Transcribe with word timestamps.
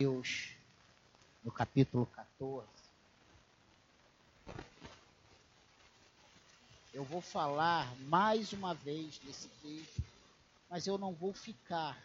Deus, 0.00 0.52
no 1.42 1.50
capítulo 1.50 2.06
14. 2.06 2.68
Eu 6.94 7.02
vou 7.02 7.20
falar 7.20 7.92
mais 8.02 8.52
uma 8.52 8.74
vez 8.74 9.18
desse 9.18 9.48
texto, 9.60 10.00
mas 10.70 10.86
eu 10.86 10.96
não 10.98 11.12
vou 11.12 11.32
ficar 11.32 12.00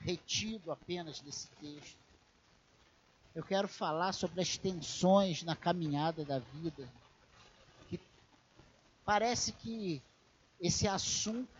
retido 0.00 0.70
apenas 0.70 1.22
nesse 1.22 1.46
texto. 1.62 1.96
Eu 3.34 3.42
quero 3.42 3.68
falar 3.68 4.12
sobre 4.12 4.42
as 4.42 4.58
tensões 4.58 5.42
na 5.42 5.56
caminhada 5.56 6.26
da 6.26 6.40
vida. 6.40 6.86
Que 7.88 7.98
parece 9.02 9.52
que 9.52 10.02
esse 10.60 10.86
assunto 10.86 11.55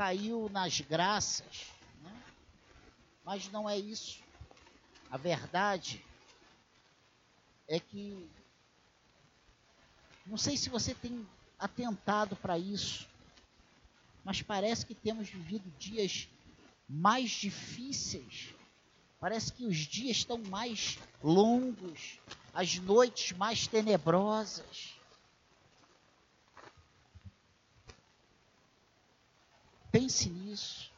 caiu 0.00 0.48
nas 0.48 0.80
graças, 0.80 1.66
né? 2.02 2.22
mas 3.22 3.50
não 3.52 3.68
é 3.68 3.78
isso. 3.78 4.22
A 5.10 5.18
verdade 5.18 6.02
é 7.68 7.78
que 7.78 8.26
não 10.24 10.38
sei 10.38 10.56
se 10.56 10.70
você 10.70 10.94
tem 10.94 11.28
atentado 11.58 12.34
para 12.34 12.58
isso, 12.58 13.06
mas 14.24 14.40
parece 14.40 14.86
que 14.86 14.94
temos 14.94 15.28
vivido 15.28 15.70
dias 15.78 16.26
mais 16.88 17.32
difíceis. 17.32 18.54
Parece 19.20 19.52
que 19.52 19.66
os 19.66 19.76
dias 19.76 20.16
estão 20.16 20.38
mais 20.38 20.98
longos, 21.22 22.18
as 22.54 22.76
noites 22.76 23.36
mais 23.36 23.66
tenebrosas. 23.66 24.94
Pense 30.00 30.30
nisso. 30.30 30.90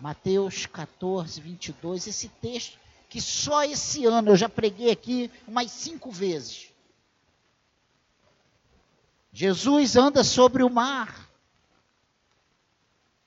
Mateus 0.00 0.64
14, 0.64 1.38
22, 1.38 2.06
esse 2.06 2.28
texto 2.28 2.78
que 3.10 3.20
só 3.20 3.62
esse 3.62 4.06
ano 4.06 4.30
eu 4.30 4.36
já 4.36 4.48
preguei 4.48 4.90
aqui 4.90 5.30
umas 5.46 5.70
cinco 5.70 6.10
vezes. 6.10 6.70
Jesus 9.34 9.96
anda 9.96 10.24
sobre 10.24 10.62
o 10.62 10.70
mar. 10.70 11.28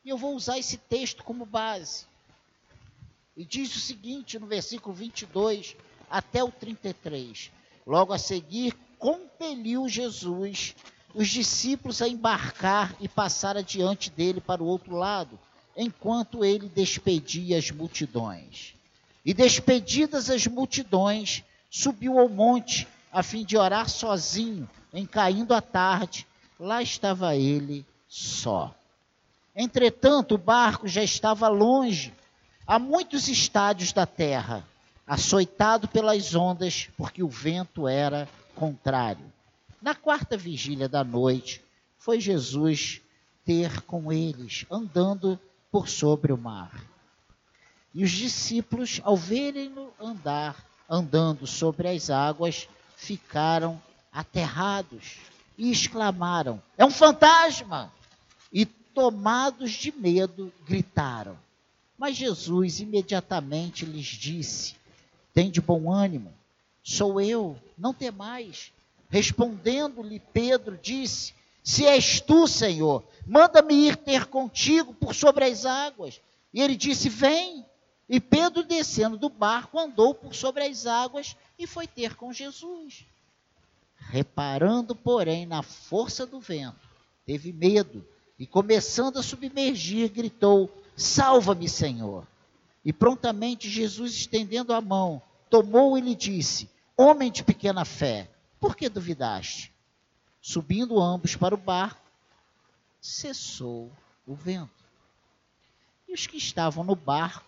E 0.04 0.10
eu 0.10 0.18
vou 0.18 0.36
usar 0.36 0.58
esse 0.58 0.78
texto 0.78 1.24
como 1.24 1.46
base. 1.46 2.08
E 3.38 3.46
diz 3.46 3.76
o 3.76 3.80
seguinte 3.80 4.40
no 4.40 4.48
versículo 4.48 4.96
22 4.96 5.78
até 6.10 6.44
o 6.44 6.52
33. 6.52 7.52
Logo 7.86 8.12
a 8.12 8.18
seguir, 8.18 8.74
compeliu 8.98 9.88
Jesus 9.88 10.76
os 11.16 11.30
discípulos 11.30 12.02
a 12.02 12.10
embarcar 12.10 12.94
e 13.00 13.08
passar 13.08 13.56
adiante 13.56 14.10
dele 14.10 14.42
para 14.42 14.62
o 14.62 14.68
outro 14.68 14.96
lado, 14.96 15.40
enquanto 15.76 16.44
ele 16.44 16.68
despedia 16.68 17.58
as 17.58 17.72
multidões. 17.72 18.74
E 19.26 19.34
despedidas 19.34 20.30
as 20.30 20.46
multidões, 20.46 21.42
subiu 21.72 22.20
ao 22.20 22.28
monte 22.28 22.86
a 23.12 23.24
fim 23.24 23.46
de 23.46 23.58
orar 23.58 23.90
sozinho. 23.90 24.70
Em 24.94 25.06
caindo 25.06 25.54
a 25.54 25.62
tarde, 25.62 26.28
lá 26.60 26.84
estava 26.84 27.36
ele 27.36 27.86
só. 28.10 28.76
Entretanto, 29.56 30.36
o 30.36 30.38
barco 30.38 30.86
já 30.86 31.02
estava 31.02 31.48
longe, 31.48 32.14
a 32.68 32.78
muitos 32.78 33.30
estádios 33.30 33.94
da 33.94 34.06
terra, 34.06 34.68
açoitado 35.08 35.88
pelas 35.88 36.36
ondas, 36.36 36.90
porque 36.98 37.24
o 37.24 37.30
vento 37.30 37.88
era 37.88 38.28
contrário. 38.54 39.35
Na 39.86 39.94
quarta 39.94 40.36
vigília 40.36 40.90
da 40.90 41.04
noite, 41.04 41.62
foi 42.00 42.20
Jesus 42.20 43.04
ter 43.46 43.84
com 43.84 44.12
eles, 44.12 44.66
andando 44.68 45.40
por 45.72 45.88
sobre 45.88 46.34
o 46.34 46.38
mar. 46.40 46.72
E 47.94 48.04
os 48.04 48.10
discípulos, 48.10 49.00
ao 49.04 49.16
verem-no 49.16 49.94
andar, 50.00 50.66
andando 50.90 51.46
sobre 51.46 51.88
as 51.88 52.10
águas, 52.10 52.68
ficaram 52.96 53.80
aterrados 54.12 55.18
e 55.56 55.70
exclamaram: 55.70 56.60
É 56.76 56.84
um 56.84 56.90
fantasma! 56.90 57.94
E 58.52 58.66
tomados 58.66 59.70
de 59.70 59.92
medo, 59.92 60.52
gritaram. 60.66 61.38
Mas 61.96 62.18
Jesus 62.18 62.80
imediatamente 62.80 63.86
lhes 63.86 64.08
disse: 64.08 64.74
Tem 65.32 65.52
de 65.52 65.62
bom 65.62 65.94
ânimo, 65.94 66.34
sou 66.82 67.22
eu, 67.22 67.56
não 67.78 67.94
temais. 67.94 68.74
Respondendo-lhe 69.10 70.20
Pedro, 70.20 70.78
disse: 70.82 71.34
Se 71.64 71.86
és 71.86 72.20
tu, 72.20 72.48
Senhor, 72.48 73.04
manda-me 73.26 73.74
ir 73.74 73.96
ter 73.96 74.26
contigo 74.26 74.94
por 74.94 75.14
sobre 75.14 75.46
as 75.46 75.66
águas. 75.66 76.22
E 76.54 76.62
ele 76.62 76.76
disse: 76.76 77.10
Vem. 77.10 77.66
E 78.08 78.20
Pedro, 78.20 78.64
descendo 78.64 79.18
do 79.18 79.30
barco, 79.30 79.80
andou 79.80 80.14
por 80.14 80.36
sobre 80.36 80.64
as 80.64 80.86
águas 80.86 81.36
e 81.58 81.66
foi 81.66 81.88
ter 81.88 82.16
com 82.16 82.32
Jesus. 82.32 83.04
Reparando, 83.98 84.96
porém, 84.96 85.48
na 85.48 85.64
força 85.64 86.24
do 86.26 86.40
vento, 86.40 86.88
teve 87.26 87.52
medo 87.52 88.06
e, 88.38 88.46
começando 88.46 89.18
a 89.18 89.24
submergir, 89.24 90.12
gritou: 90.12 90.70
Salva-me, 90.96 91.68
Senhor. 91.68 92.28
E 92.84 92.94
prontamente 92.94 93.68
Jesus, 93.68 94.14
estendendo 94.14 94.72
a 94.72 94.80
mão, 94.80 95.22
tomou 95.50 95.98
e 95.98 96.02
lhe 96.02 96.14
disse: 96.14 96.70
Homem 96.96 97.32
de 97.32 97.44
pequena 97.44 97.84
fé, 97.84 98.30
por 98.66 98.76
que 98.76 98.90
duvidaste? 98.90 99.72
Subindo 100.42 101.00
ambos 101.00 101.36
para 101.36 101.54
o 101.54 101.58
barco, 101.58 102.02
cessou 103.00 103.92
o 104.26 104.34
vento. 104.34 104.84
E 106.08 106.14
os 106.16 106.26
que 106.26 106.36
estavam 106.36 106.84
no 106.84 106.96
barco 106.96 107.46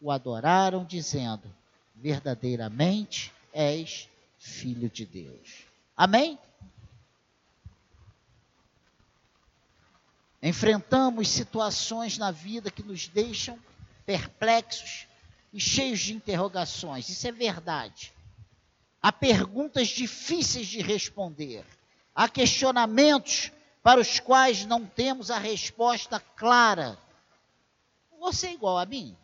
o 0.00 0.10
adoraram, 0.10 0.82
dizendo: 0.82 1.54
Verdadeiramente 1.94 3.34
és 3.52 4.08
filho 4.38 4.88
de 4.88 5.04
Deus. 5.04 5.66
Amém? 5.94 6.38
Enfrentamos 10.42 11.28
situações 11.28 12.16
na 12.16 12.30
vida 12.30 12.70
que 12.70 12.82
nos 12.82 13.08
deixam 13.08 13.58
perplexos 14.06 15.06
e 15.52 15.60
cheios 15.60 16.00
de 16.00 16.14
interrogações. 16.14 17.10
Isso 17.10 17.28
é 17.28 17.32
verdade. 17.32 18.15
Há 19.06 19.12
perguntas 19.12 19.86
difíceis 19.86 20.66
de 20.66 20.82
responder. 20.82 21.64
Há 22.12 22.28
questionamentos 22.28 23.52
para 23.80 24.00
os 24.00 24.18
quais 24.18 24.66
não 24.66 24.84
temos 24.84 25.30
a 25.30 25.38
resposta 25.38 26.18
clara. 26.18 26.98
Você 28.18 28.48
é 28.48 28.54
igual 28.54 28.76
a 28.76 28.84
mim? 28.84 29.16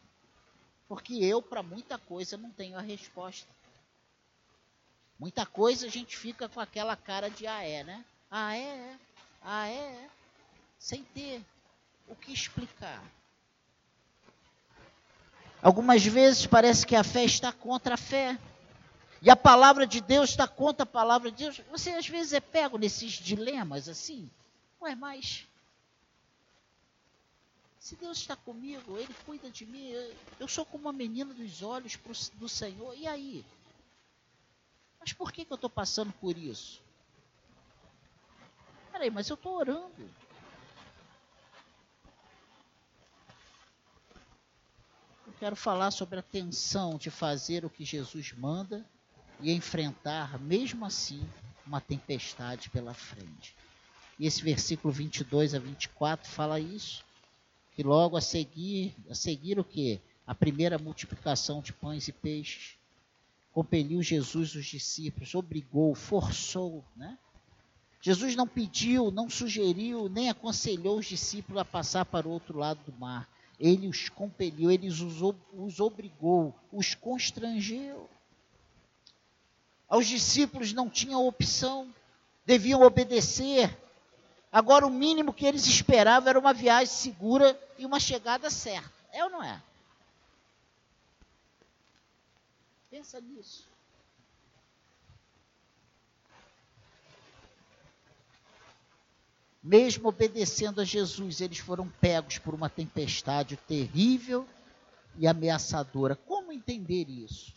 Porque 0.86 1.14
eu, 1.14 1.42
para 1.42 1.64
muita 1.64 1.98
coisa, 1.98 2.36
não 2.36 2.52
tenho 2.52 2.78
a 2.78 2.80
resposta. 2.80 3.48
Muita 5.18 5.44
coisa 5.44 5.88
a 5.88 5.90
gente 5.90 6.16
fica 6.16 6.48
com 6.48 6.60
aquela 6.60 6.94
cara 6.94 7.28
de 7.28 7.48
ah, 7.48 7.64
é, 7.64 7.82
né? 7.82 8.04
Ah, 8.30 8.56
é, 8.56 8.60
é. 8.60 8.96
Ah, 9.42 9.68
é, 9.68 9.72
é. 9.72 10.08
Sem 10.78 11.02
ter 11.02 11.42
o 12.06 12.14
que 12.14 12.32
explicar. 12.32 13.02
Algumas 15.60 16.06
vezes 16.06 16.46
parece 16.46 16.86
que 16.86 16.94
a 16.94 17.02
fé 17.02 17.24
está 17.24 17.50
contra 17.50 17.94
a 17.94 17.98
fé. 17.98 18.38
E 19.22 19.30
a 19.30 19.36
palavra 19.36 19.86
de 19.86 20.00
Deus 20.00 20.30
está 20.30 20.48
contra 20.48 20.82
a 20.82 20.86
palavra 20.86 21.30
de 21.30 21.44
Deus. 21.44 21.60
Você 21.70 21.90
às 21.90 22.08
vezes 22.08 22.32
é 22.32 22.40
pego 22.40 22.76
nesses 22.76 23.12
dilemas 23.12 23.88
assim. 23.88 24.28
Ué, 24.80 24.96
mas 24.96 25.46
se 27.78 27.94
Deus 27.94 28.18
está 28.18 28.34
comigo, 28.34 28.98
Ele 28.98 29.14
cuida 29.24 29.48
de 29.48 29.64
mim, 29.64 29.92
eu 30.40 30.48
sou 30.48 30.66
como 30.66 30.86
uma 30.86 30.92
menina 30.92 31.32
dos 31.32 31.62
olhos 31.62 31.96
do 32.34 32.48
Senhor, 32.48 32.96
e 32.96 33.06
aí? 33.06 33.44
Mas 34.98 35.12
por 35.12 35.30
que, 35.30 35.44
que 35.44 35.52
eu 35.52 35.56
estou 35.56 35.70
passando 35.70 36.12
por 36.14 36.36
isso? 36.36 36.82
Peraí, 38.90 39.10
mas 39.10 39.28
eu 39.28 39.34
estou 39.34 39.54
orando. 39.54 40.10
Eu 45.24 45.32
quero 45.38 45.54
falar 45.54 45.92
sobre 45.92 46.18
a 46.18 46.22
tensão 46.22 46.98
de 46.98 47.08
fazer 47.08 47.64
o 47.64 47.70
que 47.70 47.84
Jesus 47.84 48.32
manda 48.32 48.84
e 49.42 49.52
enfrentar, 49.52 50.40
mesmo 50.40 50.84
assim, 50.84 51.28
uma 51.66 51.80
tempestade 51.80 52.70
pela 52.70 52.94
frente. 52.94 53.54
E 54.18 54.26
esse 54.26 54.42
versículo 54.42 54.92
22 54.92 55.54
a 55.54 55.58
24 55.58 56.30
fala 56.30 56.60
isso, 56.60 57.04
que 57.74 57.82
logo 57.82 58.16
a 58.16 58.20
seguir, 58.20 58.94
a 59.10 59.14
seguir 59.14 59.58
o 59.58 59.64
que? 59.64 60.00
A 60.26 60.34
primeira 60.34 60.78
multiplicação 60.78 61.60
de 61.60 61.72
pães 61.72 62.06
e 62.08 62.12
peixes, 62.12 62.76
compeliu 63.52 64.02
Jesus 64.02 64.54
os 64.54 64.66
discípulos, 64.66 65.34
obrigou, 65.34 65.94
forçou, 65.94 66.84
né? 66.96 67.18
Jesus 68.00 68.34
não 68.34 68.48
pediu, 68.48 69.12
não 69.12 69.30
sugeriu, 69.30 70.08
nem 70.08 70.28
aconselhou 70.28 70.98
os 70.98 71.06
discípulos 71.06 71.60
a 71.60 71.64
passar 71.64 72.04
para 72.04 72.26
o 72.26 72.32
outro 72.32 72.58
lado 72.58 72.80
do 72.84 72.98
mar. 72.98 73.28
Ele 73.60 73.86
os 73.86 74.08
compeliu, 74.08 74.72
ele 74.72 74.88
os, 74.88 75.00
os 75.52 75.78
obrigou, 75.78 76.52
os 76.72 76.96
constrangeu. 76.96 78.10
Aos 79.92 80.06
discípulos 80.06 80.72
não 80.72 80.88
tinham 80.88 81.26
opção, 81.26 81.94
deviam 82.46 82.80
obedecer. 82.80 83.78
Agora, 84.50 84.86
o 84.86 84.90
mínimo 84.90 85.34
que 85.34 85.44
eles 85.44 85.66
esperavam 85.66 86.30
era 86.30 86.38
uma 86.38 86.54
viagem 86.54 86.86
segura 86.86 87.60
e 87.76 87.84
uma 87.84 88.00
chegada 88.00 88.48
certa. 88.48 88.90
É 89.12 89.22
ou 89.22 89.28
não 89.28 89.42
é? 89.42 89.62
Pensa 92.90 93.20
nisso. 93.20 93.68
Mesmo 99.62 100.08
obedecendo 100.08 100.80
a 100.80 100.86
Jesus, 100.86 101.42
eles 101.42 101.58
foram 101.58 101.86
pegos 102.00 102.38
por 102.38 102.54
uma 102.54 102.70
tempestade 102.70 103.58
terrível 103.58 104.48
e 105.18 105.26
ameaçadora. 105.28 106.16
Como 106.16 106.50
entender 106.50 107.10
isso? 107.10 107.52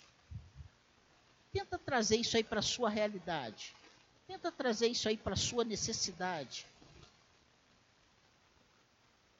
Tenta 1.55 1.79
trazer 1.79 2.17
isso 2.17 2.35
aí 2.35 2.43
para 2.43 2.59
a 2.59 2.61
sua 2.61 2.89
realidade. 2.89 3.73
Tenta 4.27 4.51
trazer 4.51 4.89
isso 4.89 5.07
aí 5.07 5.15
para 5.15 5.35
a 5.35 5.37
sua 5.37 5.63
necessidade. 5.63 6.65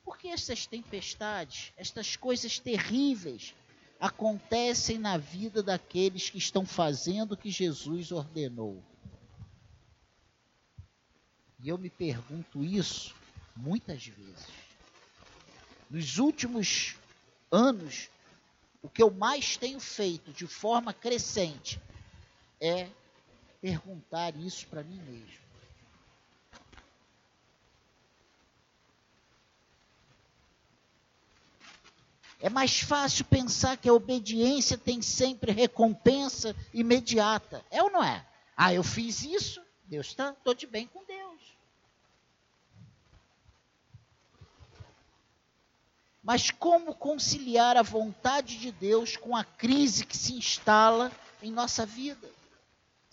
Porque 0.01 0.29
essas 0.29 0.65
tempestades, 0.65 1.73
estas 1.75 2.15
coisas 2.15 2.57
terríveis, 2.57 3.53
acontecem 3.99 4.97
na 4.97 5.17
vida 5.17 5.61
daqueles 5.61 6.29
que 6.29 6.37
estão 6.37 6.65
fazendo 6.65 7.33
o 7.33 7.37
que 7.37 7.51
Jesus 7.51 8.13
ordenou. 8.13 8.81
E 11.59 11.67
eu 11.67 11.77
me 11.77 11.89
pergunto 11.89 12.63
isso 12.63 13.13
muitas 13.53 14.07
vezes. 14.07 14.47
Nos 15.89 16.17
últimos 16.17 16.95
anos, 17.51 18.09
o 18.81 18.87
que 18.87 19.03
eu 19.03 19.11
mais 19.11 19.57
tenho 19.57 19.81
feito 19.81 20.31
de 20.31 20.47
forma 20.47 20.93
crescente 20.93 21.77
é 22.65 22.89
perguntar 23.61 24.35
isso 24.35 24.65
para 24.67 24.83
mim 24.83 24.99
mesmo. 25.01 25.45
É 32.39 32.49
mais 32.49 32.79
fácil 32.79 33.25
pensar 33.25 33.77
que 33.77 33.89
a 33.89 33.93
obediência 33.93 34.77
tem 34.77 35.01
sempre 35.01 35.51
recompensa 35.51 36.55
imediata. 36.73 37.63
É 37.71 37.81
ou 37.81 37.89
não 37.89 38.03
é? 38.03 38.25
Ah, 38.57 38.73
eu 38.73 38.83
fiz 38.83 39.23
isso, 39.23 39.61
Deus 39.85 40.07
está, 40.07 40.31
estou 40.31 40.53
de 40.53 40.67
bem 40.67 40.87
com 40.87 41.03
Deus. 41.05 41.41
Mas 46.21 46.49
como 46.49 46.95
conciliar 46.95 47.77
a 47.77 47.83
vontade 47.83 48.57
de 48.57 48.71
Deus 48.71 49.15
com 49.15 49.35
a 49.35 49.43
crise 49.43 50.05
que 50.05 50.17
se 50.17 50.33
instala 50.33 51.11
em 51.41 51.51
nossa 51.51 51.85
vida? 51.85 52.27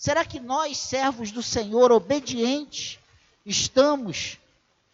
Será 0.03 0.25
que 0.25 0.41
nós, 0.41 0.79
servos 0.79 1.31
do 1.31 1.45
Senhor, 1.45 1.93
obedientes, 1.93 2.99
estamos 3.47 4.37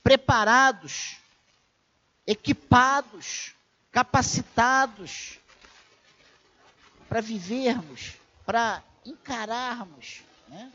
preparados, 0.02 1.16
equipados, 2.26 3.54
capacitados 3.90 5.38
para 7.08 7.22
vivermos, 7.22 8.16
para 8.44 8.84
encararmos 9.02 10.20
né? 10.46 10.70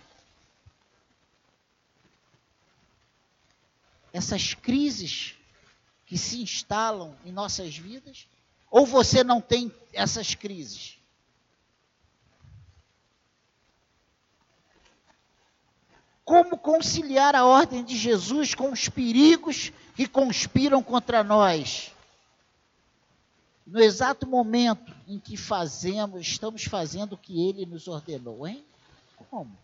essas 4.12 4.56
crises 4.56 5.36
que 6.08 6.18
se 6.18 6.42
instalam 6.42 7.16
em 7.24 7.32
nossas 7.32 7.78
vidas? 7.78 8.26
Ou 8.72 8.84
você 8.84 9.24
não 9.24 9.40
tem 9.40 9.72
essas 9.94 10.34
crises? 10.34 10.98
Como 16.34 16.58
conciliar 16.58 17.36
a 17.36 17.46
ordem 17.46 17.84
de 17.84 17.96
Jesus 17.96 18.56
com 18.56 18.72
os 18.72 18.90
perigos 18.90 19.72
que 19.96 20.08
conspiram 20.08 20.82
contra 20.82 21.24
nós? 21.24 21.92
No 23.68 23.80
exato 23.80 24.26
momento 24.26 24.92
em 25.08 25.20
que 25.20 25.38
fazemos, 25.38 26.22
estamos 26.22 26.64
fazendo 26.64 27.14
o 27.14 27.18
que 27.20 27.48
ele 27.48 27.68
nos 27.68 27.88
ordenou, 27.88 28.48
hein? 28.48 28.66
Como? 29.30 29.56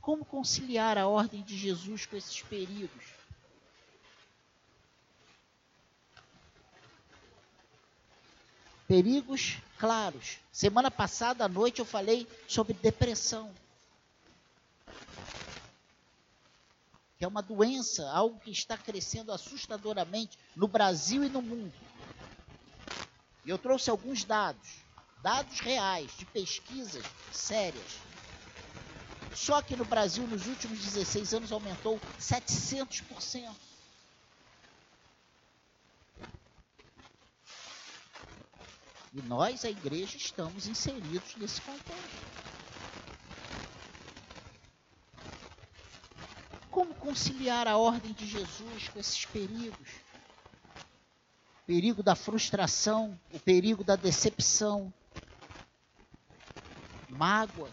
Como 0.00 0.24
conciliar 0.24 0.96
a 0.96 1.08
ordem 1.08 1.42
de 1.42 1.58
Jesus 1.58 2.06
com 2.06 2.16
esses 2.16 2.40
perigos? 2.42 3.04
Perigos 8.86 9.56
claros. 9.80 10.38
Semana 10.52 10.92
passada 10.92 11.44
à 11.44 11.48
noite 11.48 11.80
eu 11.80 11.84
falei 11.84 12.24
sobre 12.46 12.72
depressão. 12.72 13.50
Que 17.22 17.24
é 17.24 17.28
uma 17.28 17.40
doença, 17.40 18.10
algo 18.10 18.40
que 18.40 18.50
está 18.50 18.76
crescendo 18.76 19.30
assustadoramente 19.30 20.36
no 20.56 20.66
Brasil 20.66 21.22
e 21.22 21.28
no 21.28 21.40
mundo. 21.40 21.72
E 23.44 23.48
eu 23.48 23.56
trouxe 23.56 23.90
alguns 23.90 24.24
dados, 24.24 24.68
dados 25.22 25.60
reais, 25.60 26.10
de 26.18 26.24
pesquisas 26.26 27.04
sérias. 27.30 28.00
Só 29.36 29.62
que 29.62 29.76
no 29.76 29.84
Brasil, 29.84 30.26
nos 30.26 30.48
últimos 30.48 30.80
16 30.80 31.34
anos, 31.34 31.52
aumentou 31.52 32.00
700%. 32.18 33.54
E 39.14 39.22
nós, 39.22 39.64
a 39.64 39.70
igreja, 39.70 40.16
estamos 40.16 40.66
inseridos 40.66 41.36
nesse 41.36 41.60
contexto. 41.60 42.51
Como 46.72 46.94
conciliar 46.94 47.68
a 47.68 47.76
ordem 47.76 48.14
de 48.14 48.26
Jesus 48.26 48.88
com 48.88 48.98
esses 48.98 49.26
perigos? 49.26 49.88
O 51.62 51.66
perigo 51.66 52.02
da 52.02 52.14
frustração, 52.14 53.20
o 53.30 53.38
perigo 53.38 53.84
da 53.84 53.94
decepção, 53.94 54.92
mágoa, 57.10 57.68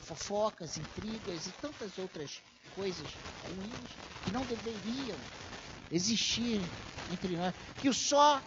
fofocas, 0.00 0.78
intrigas 0.78 1.46
e 1.46 1.52
tantas 1.52 1.96
outras 1.96 2.42
coisas 2.74 3.06
ruins 3.44 3.90
que 4.24 4.32
não 4.32 4.44
deveriam 4.46 5.16
existir 5.92 6.60
entre 7.12 7.36
nós. 7.36 7.54
Que 7.80 7.92
só 7.92 8.42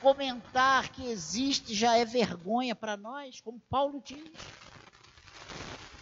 comentar 0.00 0.88
que 0.90 1.04
existe 1.08 1.74
já 1.74 1.96
é 1.96 2.04
vergonha 2.04 2.76
para 2.76 2.96
nós, 2.96 3.40
como 3.40 3.60
Paulo 3.68 4.00
diz 4.04 4.30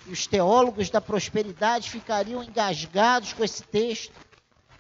e 0.07 0.13
os 0.13 0.27
teólogos 0.27 0.91
da 0.91 1.01
prosperidade 1.01 1.91
ficariam 1.91 2.43
engasgados 2.43 3.33
com 3.33 3.45
esse 3.45 3.63
texto. 3.63 4.13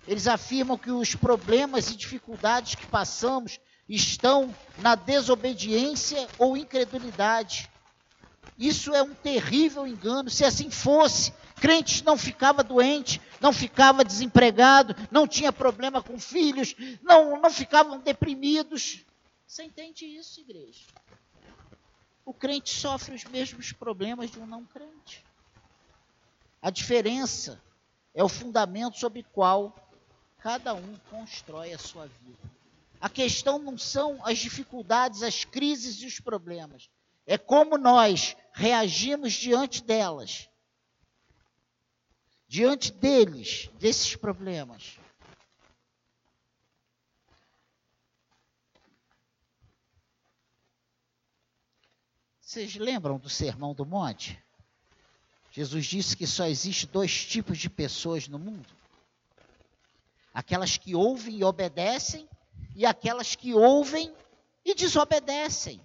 Eles 0.06 0.28
afirmam 0.28 0.78
que 0.78 0.90
os 0.90 1.14
problemas 1.14 1.90
e 1.90 1.96
dificuldades 1.96 2.76
que 2.76 2.86
passamos 2.86 3.58
estão 3.88 4.54
na 4.78 4.94
desobediência 4.94 6.26
ou 6.38 6.56
incredulidade. 6.56 7.68
Isso 8.58 8.94
é 8.94 9.02
um 9.02 9.14
terrível 9.14 9.86
engano. 9.86 10.30
Se 10.30 10.44
assim 10.44 10.70
fosse, 10.70 11.32
crentes 11.56 12.02
não 12.02 12.16
ficava 12.16 12.62
doente, 12.62 13.20
não 13.40 13.52
ficava 13.52 14.04
desempregado, 14.04 14.94
não 15.10 15.26
tinha 15.26 15.52
problema 15.52 16.02
com 16.02 16.18
filhos, 16.18 16.74
não, 17.02 17.40
não 17.40 17.50
ficavam 17.50 17.98
deprimidos. 17.98 19.04
Você 19.46 19.64
entende 19.64 20.04
isso, 20.04 20.40
igreja? 20.40 20.80
O 22.26 22.34
crente 22.34 22.70
sofre 22.70 23.14
os 23.14 23.24
mesmos 23.24 23.70
problemas 23.72 24.32
de 24.32 24.40
um 24.40 24.46
não 24.46 24.64
crente. 24.64 25.24
A 26.60 26.70
diferença 26.70 27.62
é 28.12 28.24
o 28.24 28.28
fundamento 28.28 28.98
sobre 28.98 29.20
o 29.20 29.24
qual 29.32 29.72
cada 30.40 30.74
um 30.74 30.96
constrói 31.08 31.72
a 31.72 31.78
sua 31.78 32.08
vida. 32.08 32.50
A 33.00 33.08
questão 33.08 33.60
não 33.60 33.78
são 33.78 34.18
as 34.26 34.38
dificuldades, 34.38 35.22
as 35.22 35.44
crises 35.44 36.02
e 36.02 36.06
os 36.06 36.18
problemas. 36.18 36.90
É 37.24 37.38
como 37.38 37.78
nós 37.78 38.36
reagimos 38.52 39.32
diante 39.32 39.84
delas. 39.84 40.48
Diante 42.48 42.90
deles, 42.90 43.70
desses 43.78 44.16
problemas. 44.16 44.98
Vocês 52.56 52.76
lembram 52.76 53.18
do 53.18 53.28
Sermão 53.28 53.74
do 53.74 53.84
Monte? 53.84 54.42
Jesus 55.52 55.84
disse 55.84 56.16
que 56.16 56.26
só 56.26 56.46
existe 56.46 56.86
dois 56.86 57.26
tipos 57.26 57.58
de 57.58 57.68
pessoas 57.68 58.28
no 58.28 58.38
mundo: 58.38 58.66
aquelas 60.32 60.78
que 60.78 60.94
ouvem 60.94 61.36
e 61.36 61.44
obedecem, 61.44 62.26
e 62.74 62.86
aquelas 62.86 63.34
que 63.34 63.52
ouvem 63.52 64.10
e 64.64 64.74
desobedecem. 64.74 65.82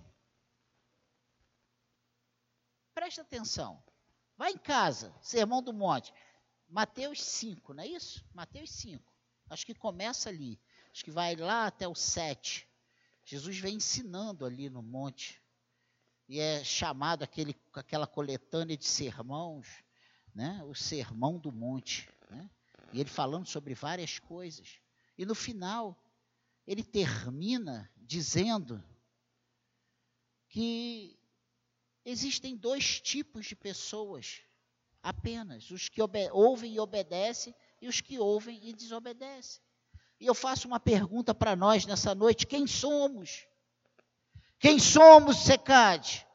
Presta 2.94 3.22
atenção. 3.22 3.84
Vai 4.38 4.54
em 4.54 4.58
casa, 4.58 5.14
Sermão 5.22 5.62
do 5.62 5.74
Monte. 5.74 6.14
Mateus 6.70 7.22
5, 7.22 7.74
não 7.74 7.84
é 7.84 7.88
isso? 7.88 8.24
Mateus 8.34 8.72
5. 8.72 9.04
Acho 9.50 9.66
que 9.66 9.76
começa 9.76 10.30
ali. 10.30 10.58
Acho 10.90 11.04
que 11.04 11.12
vai 11.12 11.36
lá 11.36 11.68
até 11.68 11.86
o 11.86 11.94
7. 11.94 12.66
Jesus 13.26 13.60
vem 13.60 13.76
ensinando 13.76 14.46
ali 14.46 14.70
no 14.70 14.82
monte 14.82 15.41
e 16.32 16.40
é 16.40 16.64
chamado 16.64 17.24
aquele, 17.24 17.56
aquela 17.74 18.08
coletânea 18.08 18.78
de 18.78 18.86
sermãos 18.86 19.68
né, 20.34 20.64
o 20.64 20.74
Sermão 20.74 21.38
do 21.38 21.52
Monte, 21.52 22.10
né, 22.30 22.50
e 22.94 23.00
ele 23.00 23.10
falando 23.10 23.46
sobre 23.46 23.74
várias 23.74 24.20
coisas. 24.20 24.80
E 25.18 25.26
no 25.26 25.36
final, 25.36 26.02
ele 26.66 26.84
termina 26.84 27.92
dizendo 27.98 28.84
que 30.48 31.18
existem 32.04 32.56
dois 32.56 33.00
tipos 33.00 33.46
de 33.46 33.56
pessoas 33.56 34.42
apenas: 35.02 35.70
os 35.70 35.90
que 35.90 36.02
ouvem 36.32 36.76
e 36.76 36.80
obedecem 36.80 37.54
e 37.82 37.88
os 37.88 38.02
que 38.02 38.20
ouvem 38.20 38.60
e 38.68 38.74
desobedecem. 38.74 39.62
E 40.20 40.26
eu 40.26 40.36
faço 40.36 40.68
uma 40.68 40.80
pergunta 40.80 41.34
para 41.34 41.56
nós 41.56 41.86
nessa 41.86 42.16
noite: 42.16 42.48
quem 42.48 42.68
somos? 42.68 43.48
Quem 44.62 44.78
somos, 44.78 45.38
Secade? 45.38 46.26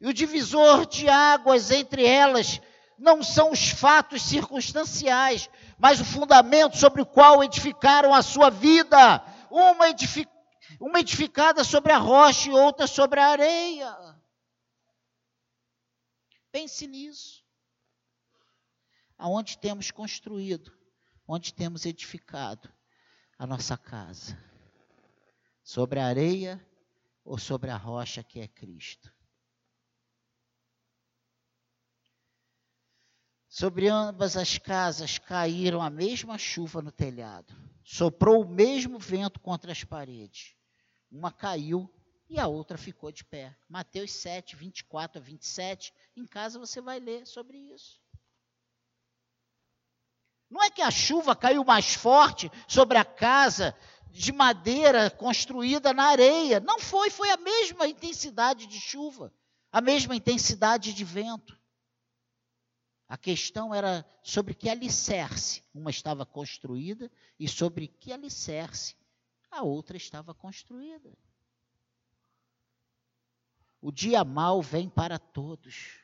E 0.00 0.06
o 0.08 0.12
divisor 0.12 0.84
de 0.84 1.08
águas 1.08 1.70
entre 1.70 2.04
elas 2.04 2.60
não 2.98 3.22
são 3.22 3.52
os 3.52 3.68
fatos 3.68 4.20
circunstanciais, 4.20 5.48
mas 5.78 6.00
o 6.00 6.04
fundamento 6.04 6.76
sobre 6.76 7.00
o 7.00 7.06
qual 7.06 7.42
edificaram 7.44 8.12
a 8.12 8.20
sua 8.20 8.50
vida. 8.50 9.24
Uma, 9.48 9.90
edific... 9.90 10.28
uma 10.80 10.98
edificada 10.98 11.62
sobre 11.62 11.92
a 11.92 11.98
rocha 11.98 12.48
e 12.48 12.52
outra 12.52 12.88
sobre 12.88 13.20
a 13.20 13.28
areia. 13.28 13.96
Pense 16.50 16.84
nisso. 16.88 17.44
Aonde 19.16 19.56
temos 19.56 19.92
construído, 19.92 20.76
onde 21.28 21.54
temos 21.54 21.86
edificado 21.86 22.68
a 23.38 23.46
nossa 23.46 23.76
casa? 23.76 24.36
Sobre 25.62 26.00
a 26.00 26.06
areia 26.06 26.60
ou 27.24 27.38
sobre 27.38 27.70
a 27.70 27.76
rocha 27.76 28.22
que 28.22 28.40
é 28.40 28.46
Cristo? 28.46 29.12
Sobre 33.48 33.88
ambas 33.88 34.36
as 34.36 34.58
casas 34.58 35.16
caíram 35.16 35.80
a 35.80 35.88
mesma 35.88 36.36
chuva 36.36 36.82
no 36.82 36.90
telhado. 36.90 37.54
Soprou 37.84 38.42
o 38.42 38.48
mesmo 38.48 38.98
vento 38.98 39.38
contra 39.38 39.70
as 39.70 39.84
paredes. 39.84 40.56
Uma 41.10 41.30
caiu 41.30 41.88
e 42.28 42.40
a 42.40 42.48
outra 42.48 42.76
ficou 42.76 43.12
de 43.12 43.22
pé. 43.24 43.56
Mateus 43.68 44.10
7, 44.10 44.56
24 44.56 45.20
a 45.20 45.24
27. 45.24 45.94
Em 46.16 46.26
casa 46.26 46.58
você 46.58 46.80
vai 46.80 46.98
ler 46.98 47.26
sobre 47.26 47.56
isso. 47.56 48.02
Não 50.50 50.62
é 50.62 50.70
que 50.70 50.82
a 50.82 50.90
chuva 50.90 51.34
caiu 51.34 51.64
mais 51.64 51.94
forte 51.94 52.50
sobre 52.66 52.98
a 52.98 53.04
casa 53.04 53.76
de 54.14 54.32
madeira 54.32 55.10
construída 55.10 55.92
na 55.92 56.04
areia. 56.04 56.60
Não 56.60 56.78
foi, 56.78 57.10
foi 57.10 57.30
a 57.30 57.36
mesma 57.36 57.88
intensidade 57.88 58.64
de 58.68 58.80
chuva, 58.80 59.34
a 59.72 59.80
mesma 59.80 60.14
intensidade 60.14 60.94
de 60.94 61.04
vento. 61.04 61.58
A 63.08 63.18
questão 63.18 63.74
era 63.74 64.06
sobre 64.22 64.54
que 64.54 64.70
alicerce 64.70 65.64
uma 65.74 65.90
estava 65.90 66.24
construída 66.24 67.10
e 67.40 67.48
sobre 67.48 67.88
que 67.88 68.12
alicerce 68.12 68.96
a 69.50 69.62
outra 69.62 69.96
estava 69.96 70.32
construída. 70.32 71.12
O 73.80 73.90
dia 73.90 74.22
mal 74.22 74.62
vem 74.62 74.88
para 74.88 75.18
todos. 75.18 75.98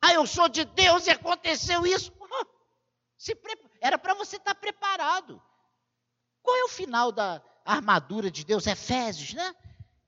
Ah, 0.00 0.12
eu 0.12 0.26
sou 0.26 0.48
de 0.48 0.64
Deus 0.64 1.06
e 1.06 1.10
aconteceu 1.10 1.86
isso. 1.86 2.12
Era 3.80 3.96
para 3.96 4.14
você 4.14 4.36
estar 4.36 4.56
preparado. 4.56 5.40
Qual 6.42 6.56
é 6.56 6.64
o 6.64 6.68
final 6.68 7.12
da 7.12 7.42
armadura 7.64 8.30
de 8.30 8.44
Deus? 8.44 8.66
Efésios, 8.66 9.34
né? 9.34 9.54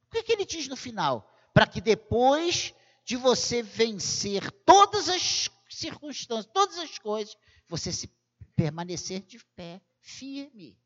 O 0.07 0.11
que, 0.11 0.19
é 0.19 0.23
que 0.23 0.33
ele 0.33 0.45
diz 0.45 0.69
no 0.69 0.77
final? 0.77 1.33
Para 1.53 1.67
que 1.67 1.81
depois 1.81 2.75
de 3.05 3.17
você 3.17 3.63
vencer 3.63 4.51
todas 4.65 5.09
as 5.09 5.51
circunstâncias, 5.69 6.53
todas 6.53 6.79
as 6.79 6.99
coisas, 6.99 7.37
você 7.69 7.93
se 7.93 8.11
permanecer 8.57 9.21
de 9.21 9.39
pé, 9.57 9.81
firme. 10.01 10.79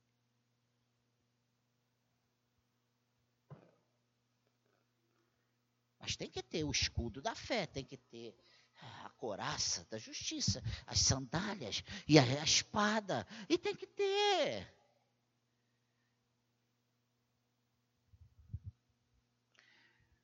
Mas 5.99 6.17
tem 6.17 6.31
que 6.31 6.43
ter 6.43 6.64
o 6.64 6.71
escudo 6.71 7.21
da 7.21 7.35
fé, 7.35 7.67
tem 7.67 7.85
que 7.85 7.97
ter 7.97 8.35
a 9.05 9.11
coraça 9.11 9.85
da 9.90 9.99
justiça, 9.99 10.62
as 10.87 11.00
sandálias 11.00 11.83
e 12.07 12.19
a, 12.19 12.43
espada. 12.43 13.26
E 13.49 13.59
tem 13.59 13.75
que 13.75 13.87
ter. 13.87 14.77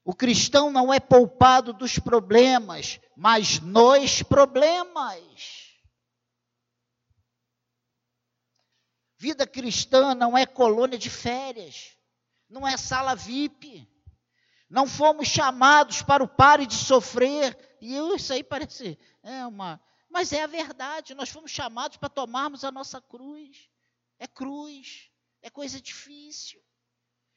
O 0.05 0.15
cristão 0.15 0.71
não 0.71 0.93
é 0.93 1.01
poupado 1.01 1.73
dos 1.73 1.99
problemas, 1.99 3.01
mas 3.17 3.59
nos 3.61 4.23
problemas. 4.23 5.23
Vida 9.17 9.47
cristã 9.47 10.15
não 10.15 10.37
é 10.37 10.45
colônia 10.45 10.99
de 10.99 11.09
férias, 11.09 11.97
não 12.51 12.69
é 12.69 12.77
sala 12.77 13.15
VIP. 13.15 13.89
Não 14.69 14.87
fomos 14.87 15.29
chamados 15.29 16.03
para 16.03 16.23
o 16.23 16.29
pare 16.29 16.67
de 16.67 16.75
sofrer. 16.75 17.57
E 17.81 17.97
isso 18.15 18.33
aí 18.33 18.43
parece 18.43 18.99
é 19.23 19.47
uma. 19.47 19.81
Mas 20.11 20.33
é 20.33 20.43
a 20.43 20.47
verdade. 20.47 21.15
Nós 21.15 21.31
fomos 21.31 21.51
chamados 21.51 21.97
para 21.97 22.09
tomarmos 22.09 22.65
a 22.65 22.71
nossa 22.71 23.01
cruz. 23.01 23.71
É 24.19 24.27
cruz. 24.27 25.11
É 25.41 25.49
coisa 25.49 25.81
difícil. 25.81 26.61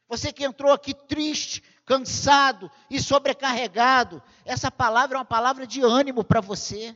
Você 0.08 0.32
que 0.32 0.46
entrou 0.46 0.72
aqui 0.72 0.94
triste, 0.94 1.62
cansado 1.86 2.72
e 2.90 3.00
sobrecarregado, 3.02 4.22
essa 4.46 4.72
palavra 4.72 5.18
é 5.18 5.20
uma 5.20 5.26
palavra 5.26 5.68
de 5.68 5.82
ânimo 5.82 6.24
para 6.24 6.42
você. 6.42 6.96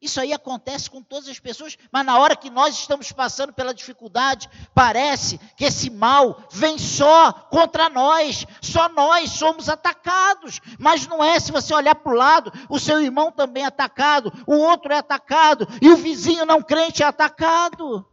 Isso 0.00 0.18
aí 0.18 0.32
acontece 0.32 0.88
com 0.88 1.02
todas 1.02 1.28
as 1.28 1.38
pessoas, 1.38 1.76
mas 1.92 2.06
na 2.06 2.18
hora 2.18 2.34
que 2.34 2.48
nós 2.48 2.74
estamos 2.74 3.12
passando 3.12 3.52
pela 3.52 3.74
dificuldade, 3.74 4.48
parece 4.74 5.38
que 5.54 5.66
esse 5.66 5.90
mal 5.90 6.42
vem 6.50 6.78
só 6.78 7.30
contra 7.30 7.90
nós, 7.90 8.46
só 8.62 8.88
nós 8.88 9.32
somos 9.32 9.68
atacados. 9.68 10.58
Mas 10.78 11.06
não 11.06 11.22
é, 11.22 11.38
se 11.38 11.52
você 11.52 11.74
olhar 11.74 11.94
para 11.94 12.12
o 12.12 12.16
lado, 12.16 12.50
o 12.70 12.78
seu 12.78 12.98
irmão 13.02 13.30
também 13.30 13.64
é 13.64 13.66
atacado, 13.66 14.32
o 14.46 14.54
outro 14.54 14.90
é 14.90 14.96
atacado, 14.96 15.68
e 15.82 15.90
o 15.90 15.96
vizinho 15.96 16.46
não 16.46 16.62
crente 16.62 17.02
é 17.02 17.06
atacado. 17.06 18.06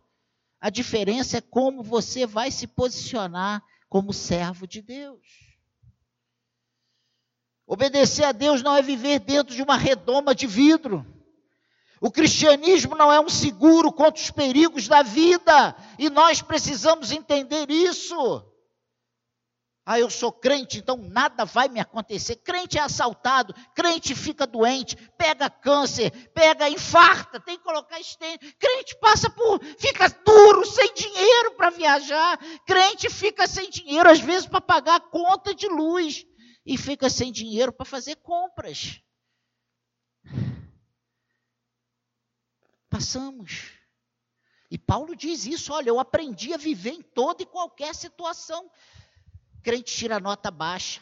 A 0.59 0.69
diferença 0.69 1.37
é 1.37 1.41
como 1.41 1.81
você 1.81 2.25
vai 2.25 2.51
se 2.51 2.67
posicionar 2.67 3.63
como 3.89 4.13
servo 4.13 4.67
de 4.67 4.81
Deus. 4.81 5.25
Obedecer 7.65 8.23
a 8.23 8.31
Deus 8.31 8.63
não 8.63 8.75
é 8.75 8.81
viver 8.81 9.19
dentro 9.19 9.53
de 9.53 9.61
uma 9.61 9.75
redoma 9.75 10.33
de 10.33 10.47
vidro. 10.47 11.05
O 11.99 12.11
cristianismo 12.11 12.95
não 12.95 13.11
é 13.11 13.19
um 13.19 13.27
seguro 13.27 13.91
contra 13.91 14.21
os 14.21 14.31
perigos 14.31 14.87
da 14.87 15.01
vida, 15.01 15.75
e 15.97 16.09
nós 16.09 16.41
precisamos 16.41 17.11
entender 17.11 17.69
isso. 17.69 18.46
Ah, 19.89 19.97
eu 19.97 20.09
sou 20.09 20.33
crente, 20.33 20.79
então 20.79 20.97
nada 20.97 21.45
vai 21.45 21.69
me 21.69 21.79
acontecer. 21.79 22.35
Crente 22.35 22.77
é 22.77 22.81
assaltado, 22.81 23.53
crente 23.73 24.13
fica 24.13 24.45
doente, 24.45 24.97
pega 25.17 25.49
câncer, 25.49 26.11
pega 26.33 26.69
infarta, 26.69 27.39
tem 27.39 27.57
que 27.57 27.63
colocar 27.63 27.97
estente. 27.97 28.53
Crente 28.55 28.97
passa 28.99 29.29
por, 29.29 29.63
fica 29.79 30.09
duro, 30.09 30.65
sem 30.65 30.93
dinheiro 30.93 31.55
para 31.55 31.69
viajar. 31.69 32.37
Crente 32.65 33.09
fica 33.09 33.47
sem 33.47 33.69
dinheiro, 33.69 34.09
às 34.09 34.19
vezes, 34.19 34.45
para 34.45 34.59
pagar 34.59 34.95
a 34.95 34.99
conta 34.99 35.55
de 35.55 35.69
luz. 35.69 36.25
E 36.65 36.77
fica 36.77 37.09
sem 37.09 37.31
dinheiro 37.31 37.71
para 37.71 37.85
fazer 37.85 38.17
compras. 38.17 39.01
Passamos. 42.89 43.71
E 44.69 44.77
Paulo 44.77 45.15
diz 45.15 45.45
isso: 45.45 45.71
olha, 45.71 45.87
eu 45.87 45.97
aprendi 45.97 46.53
a 46.53 46.57
viver 46.57 46.91
em 46.91 47.01
toda 47.01 47.41
e 47.41 47.45
qualquer 47.45 47.95
situação. 47.95 48.69
Crente 49.63 49.95
tira 49.95 50.19
nota 50.19 50.49
baixa. 50.51 51.01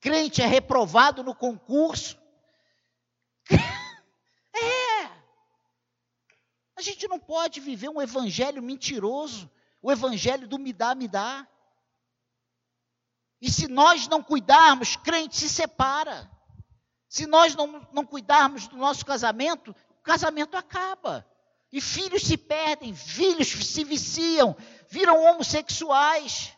Crente 0.00 0.42
é 0.42 0.46
reprovado 0.46 1.22
no 1.22 1.34
concurso. 1.34 2.18
É. 4.60 5.04
A 6.74 6.82
gente 6.82 7.06
não 7.06 7.20
pode 7.20 7.60
viver 7.60 7.88
um 7.88 8.02
evangelho 8.02 8.60
mentiroso, 8.60 9.48
o 9.80 9.92
evangelho 9.92 10.48
do 10.48 10.58
me 10.58 10.72
dá, 10.72 10.96
me 10.96 11.06
dá. 11.06 11.46
E 13.40 13.50
se 13.50 13.68
nós 13.68 14.08
não 14.08 14.22
cuidarmos, 14.22 14.96
crente 14.96 15.36
se 15.36 15.48
separa. 15.48 16.28
Se 17.08 17.26
nós 17.26 17.54
não, 17.54 17.86
não 17.92 18.04
cuidarmos 18.04 18.66
do 18.66 18.76
nosso 18.76 19.06
casamento, 19.06 19.74
casamento 20.02 20.56
acaba. 20.56 21.26
E 21.70 21.80
filhos 21.80 22.22
se 22.22 22.36
perdem, 22.36 22.94
filhos 22.94 23.48
se 23.48 23.84
viciam, 23.84 24.56
viram 24.88 25.22
homossexuais. 25.22 26.56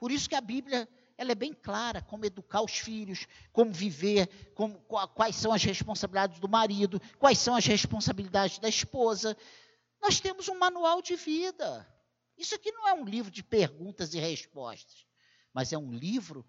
Por 0.00 0.10
isso 0.10 0.28
que 0.28 0.34
a 0.34 0.40
Bíblia 0.40 0.88
ela 1.18 1.32
é 1.32 1.34
bem 1.34 1.52
clara 1.52 2.00
como 2.00 2.24
educar 2.24 2.62
os 2.62 2.78
filhos, 2.78 3.26
como 3.52 3.70
viver, 3.70 4.26
como, 4.54 4.80
quais 5.14 5.36
são 5.36 5.52
as 5.52 5.62
responsabilidades 5.62 6.40
do 6.40 6.48
marido, 6.48 6.98
quais 7.18 7.38
são 7.38 7.54
as 7.54 7.66
responsabilidades 7.66 8.58
da 8.58 8.70
esposa. 8.70 9.36
Nós 10.00 10.18
temos 10.18 10.48
um 10.48 10.58
manual 10.58 11.02
de 11.02 11.14
vida. 11.14 11.86
Isso 12.38 12.54
aqui 12.54 12.72
não 12.72 12.88
é 12.88 12.94
um 12.94 13.04
livro 13.04 13.30
de 13.30 13.42
perguntas 13.42 14.14
e 14.14 14.18
respostas, 14.18 15.06
mas 15.52 15.74
é 15.74 15.76
um 15.76 15.92
livro 15.92 16.42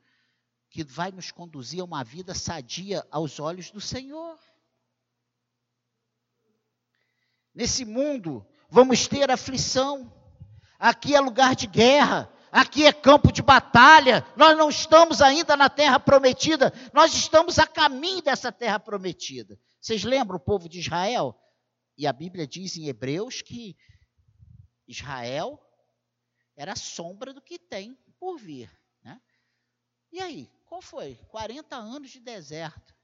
que 0.69 0.85
vai 0.85 1.11
nos 1.11 1.29
conduzir 1.29 1.81
a 1.81 1.83
uma 1.83 2.01
vida 2.01 2.33
sadia 2.33 3.05
aos 3.11 3.41
olhos 3.41 3.69
do 3.69 3.81
Senhor. 3.81 4.39
Nesse 7.53 7.83
mundo, 7.83 8.47
vamos 8.69 9.05
ter 9.05 9.29
aflição. 9.29 10.09
Aqui 10.79 11.13
é 11.13 11.19
lugar 11.19 11.57
de 11.57 11.67
guerra, 11.67 12.31
aqui 12.51 12.85
é 12.85 12.93
campo 12.93 13.31
de 13.31 13.41
batalha. 13.41 14.25
Nós 14.35 14.57
não 14.57 14.69
estamos 14.69 15.21
ainda 15.21 15.55
na 15.55 15.69
terra 15.69 15.99
prometida, 15.99 16.73
nós 16.93 17.13
estamos 17.13 17.57
a 17.57 17.65
caminho 17.65 18.21
dessa 18.21 18.51
terra 18.51 18.79
prometida. 18.79 19.59
Vocês 19.79 20.03
lembram 20.03 20.37
o 20.37 20.43
povo 20.43 20.69
de 20.69 20.79
Israel? 20.79 21.35
E 21.97 22.05
a 22.05 22.13
Bíblia 22.13 22.47
diz 22.47 22.77
em 22.77 22.87
Hebreus 22.87 23.41
que 23.41 23.75
Israel 24.87 25.59
era 26.55 26.73
a 26.73 26.75
sombra 26.75 27.33
do 27.33 27.41
que 27.41 27.57
tem 27.57 27.97
por 28.19 28.37
vir. 28.37 28.71
Né? 29.03 29.19
E 30.11 30.19
aí, 30.19 30.51
qual 30.65 30.81
foi? 30.81 31.15
40 31.29 31.75
anos 31.75 32.11
de 32.11 32.19
deserto. 32.19 32.95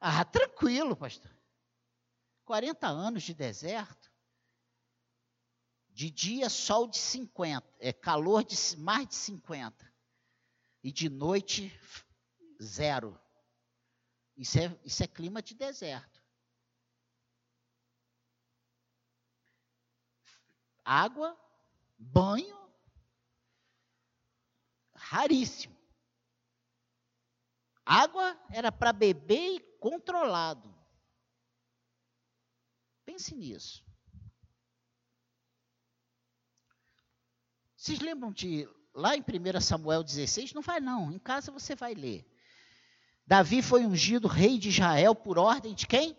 Ah, 0.00 0.24
tranquilo, 0.24 0.96
pastor. 0.96 1.30
40 2.44 2.86
anos 2.86 3.22
de 3.22 3.34
deserto. 3.34 4.11
De 5.92 6.10
dia, 6.10 6.48
sol 6.48 6.88
de 6.88 6.96
50, 6.96 7.66
é 7.78 7.92
calor 7.92 8.42
de 8.42 8.56
mais 8.78 9.08
de 9.08 9.14
50. 9.14 9.92
E 10.82 10.90
de 10.90 11.08
noite, 11.08 11.70
zero. 12.60 13.20
Isso 14.36 14.58
é, 14.58 14.80
isso 14.84 15.02
é 15.02 15.06
clima 15.06 15.42
de 15.42 15.54
deserto. 15.54 16.22
Água, 20.84 21.38
banho, 21.98 22.58
raríssimo. 24.94 25.76
Água 27.84 28.40
era 28.50 28.72
para 28.72 28.92
beber 28.92 29.56
e 29.56 29.60
controlado. 29.78 30.74
Pense 33.04 33.34
nisso. 33.34 33.84
Vocês 37.82 37.98
lembram 37.98 38.30
de 38.30 38.68
lá 38.94 39.16
em 39.16 39.22
1 39.22 39.60
Samuel 39.60 40.04
16? 40.04 40.52
Não 40.52 40.62
vai 40.62 40.78
não, 40.78 41.10
em 41.10 41.18
casa 41.18 41.50
você 41.50 41.74
vai 41.74 41.94
ler. 41.94 42.24
Davi 43.26 43.60
foi 43.60 43.84
ungido 43.84 44.28
rei 44.28 44.56
de 44.56 44.68
Israel 44.68 45.16
por 45.16 45.36
ordem 45.36 45.74
de 45.74 45.88
quem? 45.88 46.16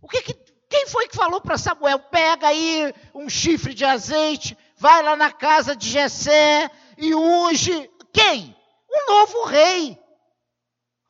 O 0.00 0.06
que, 0.06 0.22
que 0.22 0.34
quem 0.70 0.86
foi 0.86 1.08
que 1.08 1.16
falou 1.16 1.40
para 1.40 1.58
Samuel? 1.58 1.98
Pega 1.98 2.46
aí 2.46 2.94
um 3.12 3.28
chifre 3.28 3.74
de 3.74 3.84
azeite, 3.84 4.56
vai 4.76 5.02
lá 5.02 5.16
na 5.16 5.32
casa 5.32 5.74
de 5.74 5.90
Jessé 5.90 6.70
e 6.96 7.12
unge 7.12 7.90
quem? 8.12 8.56
O 8.88 9.10
novo 9.10 9.44
rei. 9.46 9.98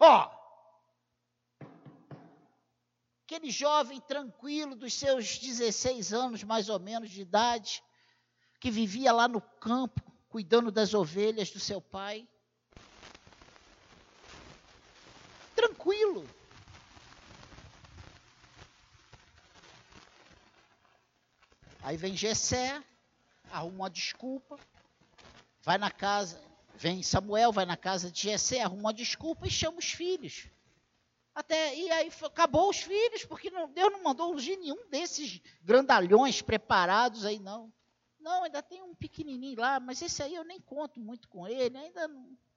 Ó, 0.01 0.31
aquele 3.27 3.51
jovem 3.51 4.01
tranquilo 4.01 4.75
dos 4.75 4.95
seus 4.95 5.37
16 5.37 6.15
anos 6.15 6.43
mais 6.43 6.71
ou 6.71 6.81
menos 6.81 7.11
de 7.11 7.21
idade, 7.21 7.83
que 8.63 8.71
vivia 8.71 9.13
lá 9.13 9.27
no 9.27 9.41
campo, 9.41 10.01
cuidando 10.29 10.71
das 10.71 10.95
ovelhas 10.95 11.51
do 11.51 11.59
seu 11.59 11.81
pai. 11.81 12.29
Tranquilo. 15.53 16.25
Aí 21.83 21.97
vem 21.97 22.17
Jessé, 22.17 22.81
arruma 23.51 23.75
uma 23.75 23.91
desculpa, 23.91 24.57
vai 25.63 25.77
na 25.77 25.91
casa, 25.91 26.41
vem 26.77 27.03
Samuel, 27.03 27.51
vai 27.51 27.67
na 27.67 27.77
casa 27.77 28.13
de 28.13 28.21
Jessé, 28.23 28.61
arruma 28.61 28.83
uma 28.83 28.95
desculpa 28.95 29.49
e 29.49 29.51
chama 29.51 29.81
os 29.81 29.91
filhos. 29.91 30.47
Até, 31.35 31.75
e 31.75 31.91
aí 31.91 32.13
acabou 32.23 32.71
os 32.71 32.77
filhos, 32.77 33.25
porque 33.25 33.51
não, 33.51 33.69
Deus 33.73 33.91
não 33.91 34.05
mandou 34.05 34.37
nenhum 34.37 34.89
desses 34.89 35.41
grandalhões 35.63 36.41
preparados 36.41 37.25
aí, 37.25 37.41
não. 37.41 37.73
Não, 38.23 38.45
ainda 38.45 38.63
tem 38.63 38.81
um 38.81 38.95
pequenininho 38.95 39.61
lá, 39.61 39.81
mas 39.81 40.01
esse 40.01 40.23
aí 40.23 40.35
eu 40.35 40.45
nem 40.45 40.61
conto 40.61 41.01
muito 41.01 41.29
com 41.29 41.47
ele, 41.47 41.77
ainda 41.77 42.09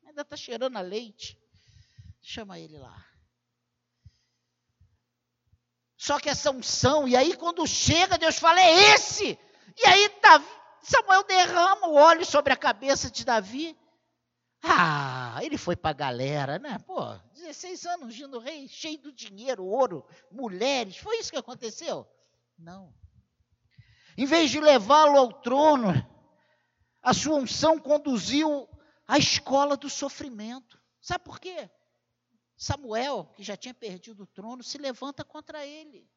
ainda 0.06 0.22
está 0.22 0.38
cheirando 0.38 0.78
a 0.78 0.82
leite. 0.82 1.38
Chama 2.22 2.60
ele 2.60 2.78
lá. 2.78 3.04
Só 5.98 6.20
que 6.20 6.30
essa 6.30 6.52
unção, 6.52 7.08
e 7.08 7.16
aí 7.16 7.36
quando 7.36 7.66
chega, 7.66 8.18
Deus 8.18 8.38
fala, 8.38 8.62
é 8.62 8.94
esse! 8.94 9.40
E 9.76 9.88
aí 9.88 10.10
Davi, 10.22 10.46
Samuel 10.84 11.24
derrama 11.24 11.88
o 11.88 11.96
óleo 11.96 12.26
sobre 12.26 12.54
a 12.54 12.58
cabeça 12.58 13.10
de 13.10 13.26
Davi. 13.26 13.76
Ah, 14.62 15.40
ele 15.42 15.58
foi 15.58 15.76
para 15.76 15.90
a 15.92 15.94
galera, 15.94 16.60
né? 16.60 16.78
Pô, 16.86 17.02
16 17.34 17.86
anos 17.88 18.08
ungindo 18.08 18.40
rei, 18.40 18.68
cheio 18.68 19.00
de 19.00 19.12
dinheiro, 19.12 19.66
ouro, 19.66 20.06
mulheres. 20.32 20.98
Foi 20.98 21.18
isso 21.18 21.32
que 21.32 21.38
aconteceu? 21.38 22.08
Não. 22.58 22.94
Em 24.18 24.26
vez 24.26 24.50
de 24.50 24.60
levá-lo 24.60 25.18
ao 25.18 25.34
trono, 25.42 25.90
a 27.02 27.14
sua 27.14 27.36
unção 27.36 27.80
conduziu 27.80 28.68
à 29.08 29.18
escola 29.18 29.76
do 29.76 29.90
sofrimento. 29.90 30.82
Sabe 31.02 31.24
por 31.24 31.40
quê? 31.40 31.70
Samuel, 32.58 33.26
que 33.36 33.44
já 33.44 33.58
tinha 33.58 33.74
perdido 33.74 34.24
o 34.24 34.28
trono, 34.28 34.64
se 34.64 34.78
levanta 34.78 35.24
contra 35.24 35.66
ele. 35.66 36.10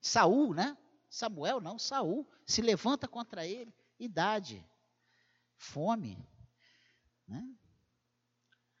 Saul, 0.00 0.52
né? 0.52 0.76
Samuel 1.08 1.60
não, 1.60 1.78
Saul 1.78 2.28
se 2.44 2.60
levanta 2.60 3.06
contra 3.06 3.46
ele. 3.46 3.72
Idade, 3.98 4.68
fome, 5.56 6.28
né? 7.26 7.56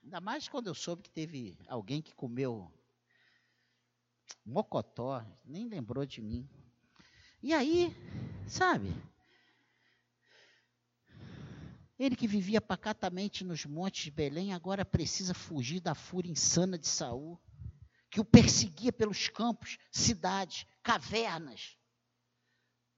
Ainda 0.02 0.20
mais 0.20 0.48
quando 0.48 0.66
eu 0.66 0.74
soube 0.74 1.02
que 1.02 1.10
teve 1.10 1.56
alguém 1.66 2.02
que 2.02 2.14
comeu 2.14 2.70
mocotó, 4.44 5.24
nem 5.44 5.66
lembrou 5.66 6.04
de 6.04 6.20
mim. 6.20 6.46
E 7.44 7.52
aí, 7.52 7.94
sabe? 8.46 8.96
Ele 11.98 12.16
que 12.16 12.26
vivia 12.26 12.58
pacatamente 12.58 13.44
nos 13.44 13.66
montes 13.66 14.04
de 14.04 14.10
Belém, 14.10 14.54
agora 14.54 14.82
precisa 14.82 15.34
fugir 15.34 15.78
da 15.78 15.94
fúria 15.94 16.32
insana 16.32 16.78
de 16.78 16.88
Saul, 16.88 17.38
que 18.10 18.18
o 18.18 18.24
perseguia 18.24 18.90
pelos 18.90 19.28
campos, 19.28 19.76
cidades, 19.92 20.64
cavernas. 20.82 21.76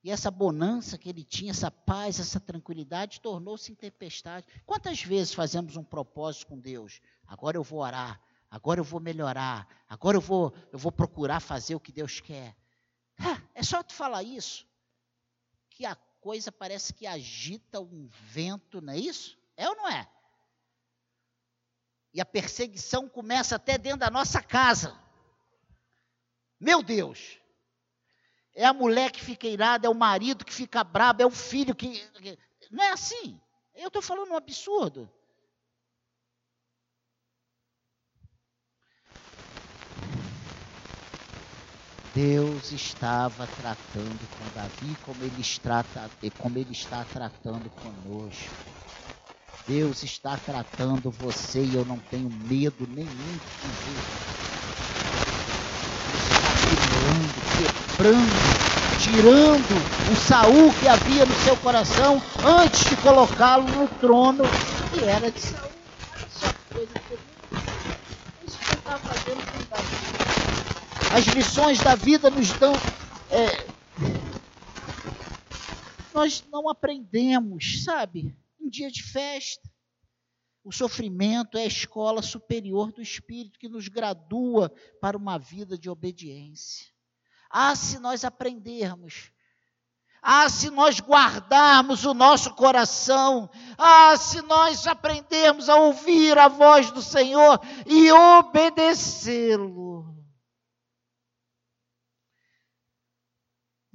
E 0.05 0.13
essa 0.13 0.31
bonança 0.31 0.97
que 0.97 1.09
ele 1.09 1.25
tinha, 1.25 1.51
essa 1.51 1.69
paz, 1.69 2.21
essa 2.21 2.39
tranquilidade, 2.39 3.21
tornou-se 3.21 3.73
em 3.73 3.75
tempestade. 3.75 4.47
Quantas 4.65 5.03
vezes 5.03 5.35
fazemos 5.35 5.77
um 5.77 5.83
propósito 5.83 6.47
com 6.47 6.61
Deus? 6.61 7.01
Agora 7.27 7.57
eu 7.57 7.65
vou 7.65 7.81
orar, 7.81 8.23
agora 8.49 8.79
eu 8.79 8.85
vou 8.85 9.01
melhorar, 9.01 9.67
agora 9.89 10.17
eu 10.17 10.21
vou, 10.21 10.55
eu 10.71 10.79
vou 10.79 10.93
procurar 10.93 11.41
fazer 11.41 11.75
o 11.75 11.81
que 11.81 11.91
Deus 11.91 12.21
quer. 12.21 12.57
É 13.55 13.63
só 13.63 13.83
tu 13.83 13.95
falar 13.95 14.23
isso, 14.23 14.67
que 15.71 15.87
a 15.87 15.97
coisa 16.21 16.53
parece 16.53 16.93
que 16.93 17.07
agita 17.07 17.81
um 17.81 18.09
vento, 18.11 18.81
não 18.81 18.93
é 18.93 18.99
isso? 18.99 19.39
É 19.57 19.69
ou 19.69 19.77
não 19.77 19.89
é? 19.89 20.07
E 22.13 22.21
a 22.21 22.25
perseguição 22.25 23.09
começa 23.09 23.57
até 23.57 23.79
dentro 23.79 24.01
da 24.01 24.11
nossa 24.11 24.43
casa. 24.43 24.99
Meu 26.59 26.83
Deus! 26.83 27.39
É 28.55 28.65
a 28.65 28.73
mulher 28.73 29.13
que 29.13 29.23
fica 29.23 29.47
irada, 29.47 29.87
é 29.87 29.91
o 29.91 29.95
marido 29.95 30.45
que 30.45 30.53
fica 30.53 30.83
brabo, 30.83 31.23
é 31.23 31.27
o 31.27 31.31
filho 31.31 31.75
que. 31.75 32.03
Não 32.71 32.83
é 32.83 32.91
assim. 32.91 33.39
Eu 33.75 33.89
estou 33.89 34.01
falando 34.01 34.31
um 34.31 34.37
absurdo. 34.37 35.11
Deus 42.17 42.73
estava 42.73 43.47
tratando 43.47 44.27
com 44.39 44.49
Davi 44.49 44.97
como 45.05 45.23
ele, 45.23 45.43
trata, 45.63 46.11
como 46.39 46.57
ele 46.57 46.73
está 46.73 47.05
tratando 47.05 47.69
conosco. 47.83 48.55
Deus 49.67 50.03
está 50.03 50.35
tratando 50.39 51.11
você 51.11 51.63
e 51.63 51.75
eu 51.75 51.85
não 51.85 51.99
tenho 51.99 52.31
medo 52.31 52.87
nenhum 52.87 53.11
de. 53.13 53.93
Está 56.33 56.55
quebrando, 56.73 57.37
quebrando, 57.93 58.33
tirando 58.99 59.75
o 60.11 60.17
Saul 60.17 60.73
que 60.81 60.89
havia 60.89 61.27
no 61.27 61.35
seu 61.45 61.57
coração 61.59 62.23
antes 62.47 62.83
de 62.89 62.97
colocá-lo 62.97 63.69
no 63.69 63.89
trono 64.01 64.45
que 64.95 65.05
era 65.05 65.31
de 65.31 65.39
Saul. 65.39 65.71
Só 66.31 66.47
coisa 66.73 66.95
que 66.95 67.19
Isso 68.47 68.59
que 68.59 68.71
ele 68.71 68.79
está 68.79 68.97
fazendo. 68.97 69.56
As 71.15 71.25
lições 71.35 71.79
da 71.79 71.95
vida 71.95 72.31
nos 72.31 72.51
dão. 72.53 72.73
É, 73.31 73.67
nós 76.15 76.45
não 76.51 76.69
aprendemos, 76.69 77.85
sabe? 77.85 78.35
Um 78.61 78.69
dia 78.69 78.91
de 78.91 79.03
festa. 79.03 79.69
O 80.65 80.73
sofrimento 80.73 81.57
é 81.57 81.63
a 81.63 81.67
escola 81.67 82.23
superior 82.23 82.91
do 82.91 83.01
espírito 83.01 83.59
que 83.59 83.69
nos 83.69 83.87
gradua 83.87 84.73
para 85.01 85.17
uma 85.17 85.39
vida 85.39 85.79
de 85.79 85.89
obediência. 85.89 86.87
Ah, 87.49 87.77
se 87.77 87.99
nós 87.99 88.25
aprendermos 88.25 89.31
Ah, 90.29 90.49
se 90.49 90.71
nós 90.71 91.01
guardarmos 91.01 92.05
o 92.05 92.13
nosso 92.13 92.53
coração, 92.55 93.49
ah, 93.79 94.17
se 94.17 94.43
nós 94.43 94.85
aprendermos 94.87 95.69
a 95.69 95.77
ouvir 95.77 96.37
a 96.37 96.49
voz 96.49 96.91
do 96.91 97.01
Senhor 97.01 97.61
e 97.87 98.11
obedecê-lo. 98.11 100.16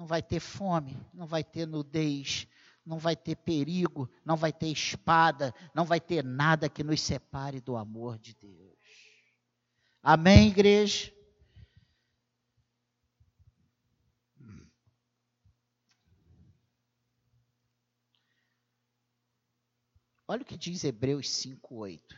Não 0.02 0.08
vai 0.08 0.24
ter 0.24 0.40
fome, 0.40 0.98
não 1.14 1.28
vai 1.28 1.44
ter 1.44 1.68
nudez, 1.68 2.48
não 2.84 2.98
vai 2.98 3.16
ter 3.16 3.36
perigo, 3.36 4.10
não 4.26 4.36
vai 4.36 4.52
ter 4.52 4.66
espada, 4.70 5.54
não 5.76 5.86
vai 5.86 6.02
ter 6.02 6.24
nada 6.24 6.68
que 6.68 6.84
nos 6.84 7.00
separe 7.02 7.62
do 7.62 7.78
amor 7.78 8.18
de 8.18 8.34
Deus. 8.34 8.80
Amém, 10.02 10.48
igreja? 10.48 11.14
Olha 20.28 20.42
o 20.42 20.46
que 20.46 20.58
diz 20.58 20.84
Hebreus 20.84 21.30
5:8. 21.30 22.18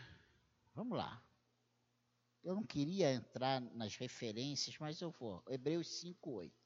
Vamos 0.74 0.98
lá. 0.98 1.22
Eu 2.46 2.56
não 2.56 2.63
queria 2.63 3.12
entrar 3.12 3.60
nas 3.60 3.98
referências, 3.98 4.78
mas 4.80 5.02
eu 5.02 5.12
vou. 5.12 5.43
Hebreus 5.50 5.88
5:8. 6.00 6.62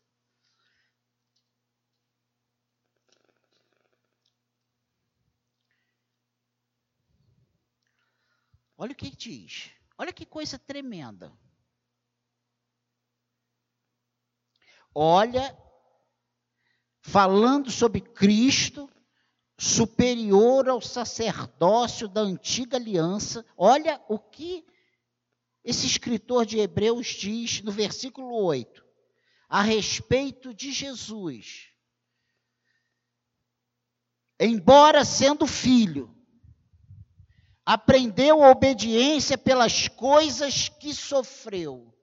Olha 8.77 8.91
o 8.91 8.95
que 8.95 9.09
diz. 9.09 9.71
Olha 9.97 10.13
que 10.13 10.25
coisa 10.25 10.59
tremenda. 10.59 11.35
Olha, 14.93 15.57
falando 17.01 17.71
sobre 17.71 18.01
Cristo, 18.01 18.89
superior 19.57 20.69
ao 20.69 20.81
sacerdócio 20.81 22.07
da 22.07 22.21
antiga 22.21 22.77
aliança, 22.77 23.45
olha 23.57 24.03
o 24.07 24.19
que 24.19 24.65
esse 25.63 25.85
escritor 25.85 26.45
de 26.45 26.59
Hebreus 26.59 27.07
diz 27.07 27.61
no 27.61 27.71
versículo 27.71 28.33
8, 28.33 28.85
a 29.49 29.61
respeito 29.61 30.53
de 30.53 30.71
Jesus. 30.71 31.69
Embora 34.39 35.03
sendo 35.03 35.47
filho, 35.47 36.16
aprendeu 37.67 38.41
a 38.41 38.51
obediência 38.51 39.37
pelas 39.37 39.89
coisas 39.89 40.69
que 40.69 40.93
sofreu. 40.93 41.93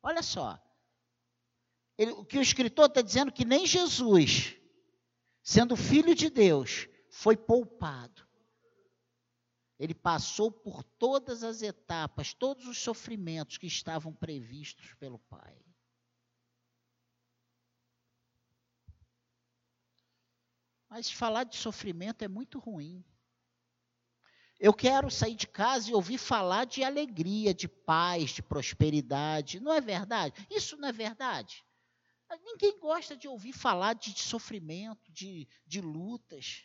Olha 0.00 0.22
só. 0.22 0.62
Ele, 1.98 2.12
o 2.12 2.24
que 2.24 2.38
o 2.38 2.42
escritor 2.42 2.86
está 2.86 3.02
dizendo 3.02 3.32
que 3.32 3.44
nem 3.44 3.66
Jesus, 3.66 4.56
sendo 5.42 5.74
filho 5.74 6.14
de 6.14 6.30
Deus, 6.30 6.86
foi 7.10 7.36
poupado. 7.36 8.24
Ele 9.76 9.92
passou 9.92 10.52
por 10.52 10.84
todas 10.84 11.42
as 11.42 11.62
etapas, 11.62 12.32
todos 12.32 12.68
os 12.68 12.78
sofrimentos 12.78 13.58
que 13.58 13.66
estavam 13.66 14.14
previstos 14.14 14.94
pelo 14.94 15.18
Pai. 15.18 15.60
Mas 20.88 21.10
falar 21.10 21.42
de 21.42 21.56
sofrimento 21.56 22.22
é 22.22 22.28
muito 22.28 22.60
ruim. 22.60 23.04
Eu 24.62 24.72
quero 24.72 25.10
sair 25.10 25.34
de 25.34 25.48
casa 25.48 25.90
e 25.90 25.92
ouvir 25.92 26.18
falar 26.18 26.66
de 26.66 26.84
alegria, 26.84 27.52
de 27.52 27.66
paz, 27.66 28.30
de 28.30 28.40
prosperidade. 28.40 29.58
Não 29.58 29.72
é 29.74 29.80
verdade? 29.80 30.46
Isso 30.48 30.76
não 30.76 30.88
é 30.88 30.92
verdade. 30.92 31.64
Ninguém 32.44 32.78
gosta 32.78 33.16
de 33.16 33.26
ouvir 33.26 33.52
falar 33.52 33.94
de, 33.94 34.16
sofrimento, 34.16 35.10
de, 35.10 35.48
de 35.66 35.80
lutas. 35.80 36.62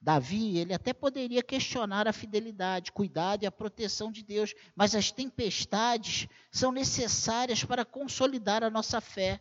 Davi, 0.00 0.56
ele 0.56 0.72
até 0.72 0.94
poderia 0.94 1.42
questionar 1.42 2.08
a 2.08 2.14
fidelidade, 2.14 2.92
cuidado 2.92 3.42
e 3.42 3.46
a 3.46 3.52
proteção 3.52 4.10
de 4.10 4.22
Deus, 4.22 4.54
mas 4.74 4.94
as 4.94 5.12
tempestades 5.12 6.26
são 6.50 6.72
necessárias 6.72 7.62
para 7.62 7.84
consolidar 7.84 8.64
a 8.64 8.70
nossa 8.70 9.02
fé. 9.02 9.38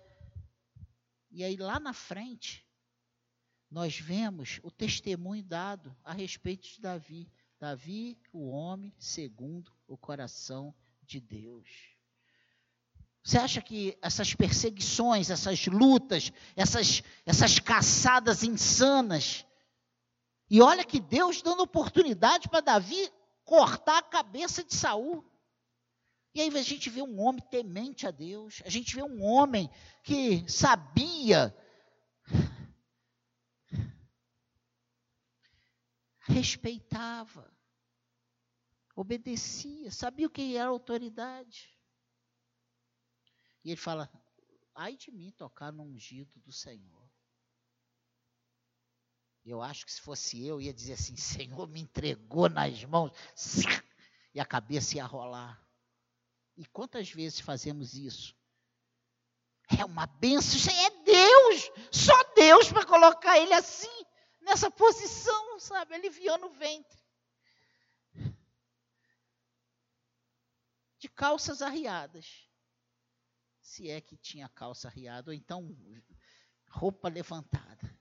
E 1.32 1.44
aí 1.44 1.56
lá 1.56 1.80
na 1.80 1.94
frente, 1.94 2.66
nós 3.70 4.00
vemos 4.00 4.60
o 4.64 4.72
testemunho 4.72 5.44
dado 5.44 5.96
a 6.04 6.14
respeito 6.14 6.68
de 6.68 6.82
Davi. 6.82 7.32
Davi, 7.60 8.18
o 8.34 8.50
homem 8.50 8.94
segundo 8.98 9.72
o 9.88 9.98
coração 9.98 10.74
de 11.04 11.20
Deus. 11.20 11.68
Você 13.24 13.38
acha 13.38 13.62
que 13.62 13.98
essas 14.02 14.34
perseguições, 14.34 15.30
essas 15.30 15.68
lutas, 15.68 16.32
essas, 16.56 17.04
essas 17.26 17.60
caçadas 17.60 18.44
insanas, 18.44 19.46
e 20.50 20.62
olha 20.62 20.84
que 20.84 21.00
Deus 21.00 21.42
dando 21.42 21.62
oportunidade 21.62 22.50
para 22.50 22.62
Davi 22.62 23.12
cortar 23.44 24.00
a 24.00 24.04
cabeça 24.04 24.64
de 24.64 24.74
Saul. 24.74 25.24
E 26.34 26.42
aí 26.42 26.56
a 26.56 26.62
gente 26.62 26.90
vê 26.90 27.02
um 27.02 27.20
homem 27.20 27.44
temente 27.50 28.06
a 28.06 28.12
Deus, 28.12 28.62
a 28.66 28.70
gente 28.70 28.96
vê 28.96 29.02
um 29.02 29.24
homem 29.24 29.70
que 30.04 30.48
sabia, 30.50 31.56
respeitava, 36.22 37.52
obedecia, 38.96 39.90
sabia 39.92 40.28
o 40.28 40.30
que 40.30 40.56
era 40.56 40.70
autoridade. 40.70 41.76
E 43.64 43.72
ele 43.72 43.82
fala: 43.82 44.10
ai 44.76 44.96
de 44.96 45.12
mim 45.12 45.32
tocar 45.32 45.72
no 45.72 45.84
ungido 45.84 46.40
do 46.42 46.52
Senhor. 46.52 47.10
Eu 49.44 49.62
acho 49.62 49.86
que 49.86 49.92
se 49.92 50.02
fosse 50.02 50.46
eu, 50.46 50.62
ia 50.62 50.74
dizer 50.74 50.94
assim: 50.94 51.16
Senhor 51.16 51.68
me 51.68 51.82
entregou 51.82 52.48
nas 52.48 52.84
mãos, 52.86 53.12
e 54.34 54.40
a 54.40 54.46
cabeça 54.46 54.96
ia 54.96 55.06
rolar. 55.06 55.69
E 56.60 56.66
quantas 56.66 57.10
vezes 57.10 57.40
fazemos 57.40 57.94
isso? 57.94 58.36
É 59.80 59.86
uma 59.86 60.06
benção, 60.06 60.58
isso 60.58 60.70
é 60.70 60.90
Deus, 61.06 61.72
só 61.90 62.34
Deus 62.36 62.70
para 62.70 62.86
colocar 62.86 63.40
ele 63.40 63.54
assim, 63.54 63.88
nessa 64.42 64.70
posição, 64.70 65.58
sabe, 65.58 65.96
aliviando 65.96 66.48
o 66.48 66.54
ventre. 66.54 67.00
De 70.98 71.08
calças 71.08 71.62
arriadas. 71.62 72.46
Se 73.62 73.90
é 73.90 74.02
que 74.02 74.18
tinha 74.18 74.50
calça 74.50 74.90
arriada, 74.90 75.32
ou 75.32 75.34
então 75.34 75.74
roupa 76.68 77.08
levantada. 77.08 77.98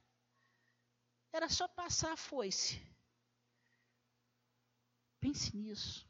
Era 1.33 1.49
só 1.49 1.69
passar 1.69 2.15
a 2.15 2.17
foice. 2.17 2.85
Pense 5.21 5.57
nisso. 5.57 6.08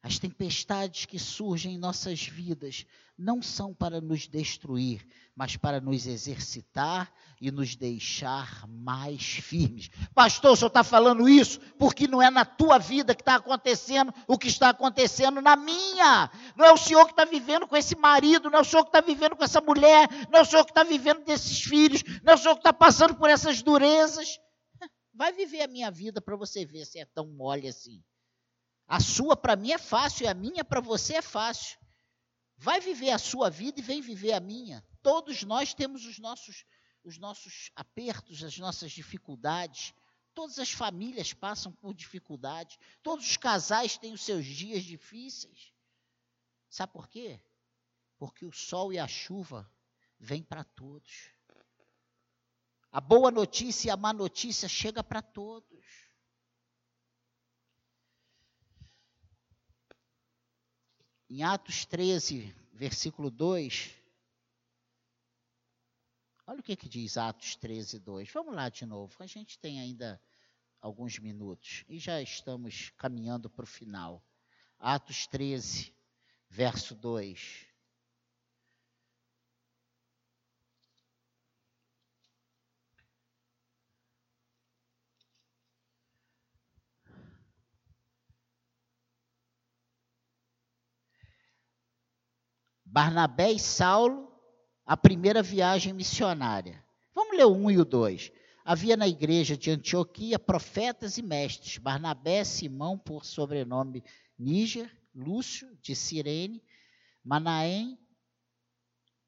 As 0.00 0.16
tempestades 0.16 1.06
que 1.06 1.18
surgem 1.18 1.74
em 1.74 1.78
nossas 1.78 2.22
vidas 2.22 2.86
não 3.16 3.42
são 3.42 3.74
para 3.74 4.00
nos 4.00 4.28
destruir, 4.28 5.04
mas 5.34 5.56
para 5.56 5.80
nos 5.80 6.06
exercitar 6.06 7.12
e 7.40 7.50
nos 7.50 7.74
deixar 7.74 8.64
mais 8.68 9.22
firmes. 9.22 9.90
Pastor, 10.14 10.52
o 10.52 10.56
senhor 10.56 10.68
está 10.68 10.84
falando 10.84 11.28
isso 11.28 11.58
porque 11.76 12.06
não 12.06 12.22
é 12.22 12.30
na 12.30 12.44
tua 12.44 12.78
vida 12.78 13.12
que 13.12 13.22
está 13.22 13.34
acontecendo 13.34 14.14
o 14.28 14.38
que 14.38 14.46
está 14.46 14.68
acontecendo 14.68 15.42
na 15.42 15.56
minha. 15.56 16.30
Não 16.56 16.64
é 16.64 16.72
o 16.72 16.76
senhor 16.76 17.04
que 17.06 17.12
está 17.12 17.24
vivendo 17.24 17.66
com 17.66 17.76
esse 17.76 17.96
marido, 17.96 18.48
não 18.48 18.60
é 18.60 18.62
o 18.62 18.64
senhor 18.64 18.84
que 18.84 18.90
está 18.90 19.00
vivendo 19.00 19.34
com 19.34 19.42
essa 19.42 19.60
mulher, 19.60 20.08
não 20.30 20.38
é 20.38 20.42
o 20.42 20.44
senhor 20.44 20.64
que 20.64 20.70
está 20.70 20.84
vivendo 20.84 21.24
desses 21.24 21.60
filhos, 21.60 22.04
não 22.22 22.34
é 22.34 22.36
o 22.36 22.38
senhor 22.38 22.54
que 22.54 22.60
está 22.60 22.72
passando 22.72 23.16
por 23.16 23.28
essas 23.28 23.62
durezas. 23.62 24.38
Vai 25.12 25.32
viver 25.32 25.62
a 25.62 25.68
minha 25.68 25.90
vida 25.90 26.20
para 26.20 26.36
você 26.36 26.64
ver 26.64 26.84
se 26.84 27.00
é 27.00 27.04
tão 27.04 27.26
mole 27.26 27.66
assim. 27.66 28.00
A 28.88 29.00
sua 29.00 29.36
para 29.36 29.54
mim 29.54 29.70
é 29.70 29.78
fácil 29.78 30.24
e 30.24 30.28
a 30.28 30.32
minha 30.34 30.64
para 30.64 30.80
você 30.80 31.16
é 31.16 31.22
fácil. 31.22 31.78
Vai 32.56 32.80
viver 32.80 33.10
a 33.10 33.18
sua 33.18 33.50
vida 33.50 33.78
e 33.78 33.82
vem 33.82 34.00
viver 34.00 34.32
a 34.32 34.40
minha. 34.40 34.82
Todos 35.02 35.42
nós 35.42 35.74
temos 35.74 36.06
os 36.06 36.18
nossos, 36.18 36.64
os 37.04 37.18
nossos 37.18 37.70
apertos, 37.76 38.42
as 38.42 38.56
nossas 38.56 38.90
dificuldades. 38.90 39.92
Todas 40.34 40.58
as 40.58 40.70
famílias 40.70 41.34
passam 41.34 41.70
por 41.70 41.92
dificuldades. 41.92 42.78
Todos 43.02 43.28
os 43.28 43.36
casais 43.36 43.98
têm 43.98 44.14
os 44.14 44.22
seus 44.22 44.46
dias 44.46 44.82
difíceis. 44.82 45.70
Sabe 46.70 46.92
por 46.94 47.08
quê? 47.08 47.38
Porque 48.16 48.46
o 48.46 48.52
sol 48.52 48.90
e 48.90 48.98
a 48.98 49.06
chuva 49.06 49.70
vêm 50.18 50.42
para 50.42 50.64
todos. 50.64 51.30
A 52.90 53.02
boa 53.02 53.30
notícia 53.30 53.88
e 53.88 53.90
a 53.90 53.96
má 53.98 54.14
notícia 54.14 54.66
chega 54.66 55.04
para 55.04 55.20
todos. 55.20 55.97
Em 61.30 61.42
Atos 61.42 61.84
13, 61.84 62.54
versículo 62.72 63.30
2. 63.30 63.94
Olha 66.46 66.60
o 66.60 66.62
que, 66.62 66.74
que 66.74 66.88
diz 66.88 67.18
Atos 67.18 67.54
13, 67.56 67.98
2. 67.98 68.30
Vamos 68.32 68.54
lá 68.54 68.70
de 68.70 68.86
novo. 68.86 69.14
A 69.18 69.26
gente 69.26 69.58
tem 69.58 69.78
ainda 69.78 70.18
alguns 70.80 71.18
minutos 71.18 71.84
e 71.86 71.98
já 71.98 72.22
estamos 72.22 72.90
caminhando 72.96 73.50
para 73.50 73.64
o 73.64 73.66
final. 73.66 74.24
Atos 74.78 75.26
13, 75.26 75.94
verso 76.48 76.94
2. 76.94 77.67
Barnabé 92.90 93.52
e 93.52 93.58
Saulo, 93.58 94.32
a 94.86 94.96
primeira 94.96 95.42
viagem 95.42 95.92
missionária. 95.92 96.82
Vamos 97.14 97.36
ler 97.36 97.44
o 97.44 97.52
1 97.52 97.70
e 97.72 97.78
o 97.78 97.84
2. 97.84 98.32
Havia 98.64 98.96
na 98.96 99.06
igreja 99.06 99.56
de 99.56 99.70
Antioquia 99.70 100.38
profetas 100.38 101.18
e 101.18 101.22
mestres, 101.22 101.76
Barnabé, 101.76 102.44
Simão, 102.44 102.98
por 102.98 103.26
sobrenome 103.26 104.02
Níger, 104.38 104.90
Lúcio, 105.14 105.68
de 105.82 105.94
Cirene, 105.94 106.62
Manaém, 107.22 107.98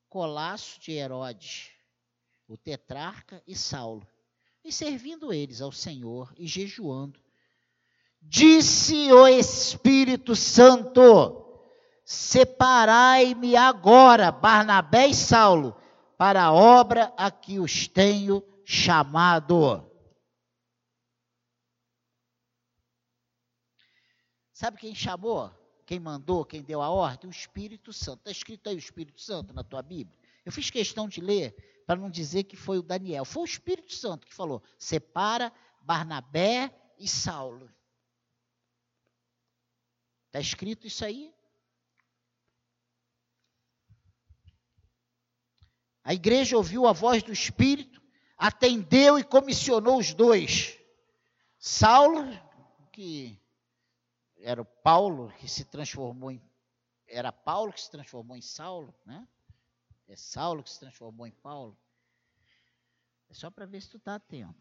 Colasso 0.09 0.81
de 0.81 0.93
Herodes, 0.93 1.71
o 2.49 2.57
tetrarca 2.57 3.43
e 3.47 3.55
Saulo. 3.55 4.07
E 4.65 4.73
servindo 4.73 5.33
eles 5.33 5.61
ao 5.61 5.73
Senhor 5.73 6.35
e 6.39 6.47
jejuando, 6.47 7.21
disse 8.23 9.13
o 9.13 9.27
Espírito 9.29 10.35
Santo: 10.35 11.40
Separai-me 12.13 13.55
agora, 13.55 14.33
Barnabé 14.33 15.07
e 15.07 15.15
Saulo, 15.15 15.81
para 16.19 16.43
a 16.43 16.53
obra 16.53 17.15
a 17.17 17.31
que 17.31 17.61
os 17.61 17.87
tenho 17.87 18.43
chamado. 18.65 19.89
Sabe 24.53 24.79
quem 24.79 24.93
chamou? 24.93 25.53
Quem 25.87 26.01
mandou? 26.01 26.45
Quem 26.45 26.65
deu 26.65 26.83
a 26.83 26.91
ordem? 26.91 27.31
O 27.31 27.31
Espírito 27.31 27.93
Santo. 27.93 28.19
Está 28.19 28.33
escrito 28.33 28.69
aí 28.69 28.75
o 28.75 28.79
Espírito 28.81 29.21
Santo 29.21 29.55
na 29.55 29.63
tua 29.63 29.81
Bíblia? 29.81 30.19
Eu 30.45 30.51
fiz 30.51 30.69
questão 30.69 31.07
de 31.07 31.21
ler 31.21 31.85
para 31.87 32.01
não 32.01 32.11
dizer 32.11 32.43
que 32.43 32.57
foi 32.57 32.77
o 32.77 32.83
Daniel. 32.83 33.25
Foi 33.25 33.43
o 33.43 33.45
Espírito 33.45 33.95
Santo 33.95 34.27
que 34.27 34.35
falou: 34.35 34.61
separa 34.77 35.53
Barnabé 35.81 36.75
e 36.99 37.07
Saulo. 37.07 37.71
Está 40.27 40.41
escrito 40.41 40.89
isso 40.89 41.05
aí? 41.05 41.33
A 46.03 46.15
igreja 46.15 46.57
ouviu 46.57 46.87
a 46.87 46.93
voz 46.93 47.23
do 47.23 47.33
Espírito, 47.33 48.01
atendeu 48.37 49.19
e 49.19 49.25
comissionou 49.25 49.99
os 49.99 50.15
dois. 50.15 50.79
Saulo, 51.59 52.25
que 52.93 53.39
era 54.39 54.63
o 54.63 54.65
Paulo 54.65 55.33
que 55.39 55.49
se 55.49 55.65
transformou 55.65 56.31
em 56.31 56.43
era 57.07 57.33
Paulo 57.33 57.73
que 57.73 57.81
se 57.81 57.91
transformou 57.91 58.37
em 58.37 58.41
Saulo, 58.41 58.95
né? 59.05 59.27
É 60.07 60.15
Saulo 60.15 60.63
que 60.63 60.71
se 60.71 60.79
transformou 60.79 61.27
em 61.27 61.33
Paulo. 61.33 61.77
É 63.29 63.35
só 63.35 63.51
para 63.51 63.67
ver 63.67 63.81
se 63.81 63.91
tu 63.91 63.97
está 63.97 64.15
atento. 64.15 64.55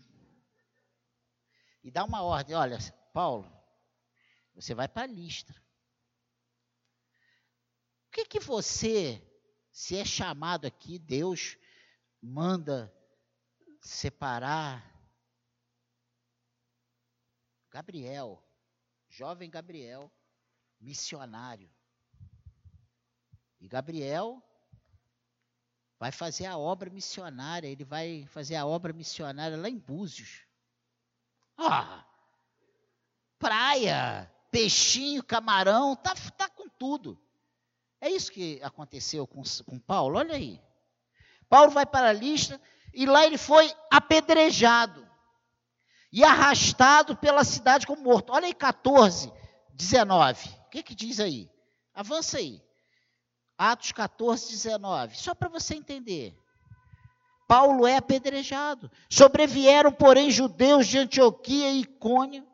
E 1.84 1.92
dá 1.92 2.04
uma 2.04 2.24
ordem, 2.24 2.56
olha, 2.56 2.78
Paulo, 3.14 3.50
você 4.54 4.74
vai 4.74 4.88
para 4.88 5.04
a 5.04 5.08
lista. 5.08 5.54
O 8.08 8.12
que 8.12 8.26
que 8.26 8.40
você 8.40 9.24
se 9.80 9.96
é 9.96 10.04
chamado 10.04 10.68
aqui, 10.68 11.00
Deus 11.00 11.58
manda 12.22 12.94
separar 13.80 14.84
Gabriel, 17.72 18.44
jovem 19.08 19.50
Gabriel, 19.50 20.12
missionário. 20.82 21.72
E 23.62 23.70
Gabriel 23.70 24.44
vai 25.98 26.12
fazer 26.12 26.48
a 26.48 26.58
obra 26.58 26.90
missionária, 26.90 27.70
ele 27.70 27.86
vai 27.86 28.28
fazer 28.28 28.58
a 28.58 28.66
obra 28.66 28.92
missionária 28.92 29.56
lá 29.56 29.70
em 29.70 29.78
Búzios. 29.78 30.46
Ah! 31.58 32.06
Praia, 33.40 34.30
peixinho, 34.52 35.24
camarão, 35.24 35.96
tá, 35.96 36.14
tá 36.38 36.50
com 36.50 36.68
tudo. 36.68 37.18
É 38.02 38.10
isso 38.10 38.32
que 38.32 38.60
aconteceu 38.64 39.28
com, 39.28 39.44
com 39.66 39.80
Paulo, 39.80 40.18
olha 40.18 40.36
aí. 40.36 40.62
Paulo 41.50 41.72
vai 41.72 41.86
para 41.86 42.10
a 42.10 42.14
lista 42.14 42.60
e 42.94 43.06
lá 43.06 43.26
ele 43.26 43.38
foi 43.38 43.74
apedrejado 43.92 45.08
e 46.12 46.24
arrastado 46.24 47.16
pela 47.16 47.44
cidade 47.44 47.86
como 47.86 48.02
morto. 48.02 48.32
Olha 48.32 48.48
aí 48.48 48.54
14, 48.54 49.32
19. 49.74 50.50
O 50.50 50.70
que, 50.70 50.84
que 50.84 50.96
diz 50.96 51.20
aí? 51.20 51.50
Avança 51.94 52.38
aí. 52.38 52.62
Atos 53.58 53.92
14, 53.92 54.50
19. 54.50 55.18
Só 55.18 55.36
para 55.36 55.50
você 55.50 55.76
entender. 55.76 56.38
Paulo 57.48 57.86
é 57.86 57.98
apedrejado. 57.98 58.92
Sobrevieram, 59.10 59.92
porém, 59.92 60.30
judeus 60.30 60.88
de 60.88 61.00
Antioquia 61.00 61.72
e 61.72 61.82
Icônio. 61.82 62.48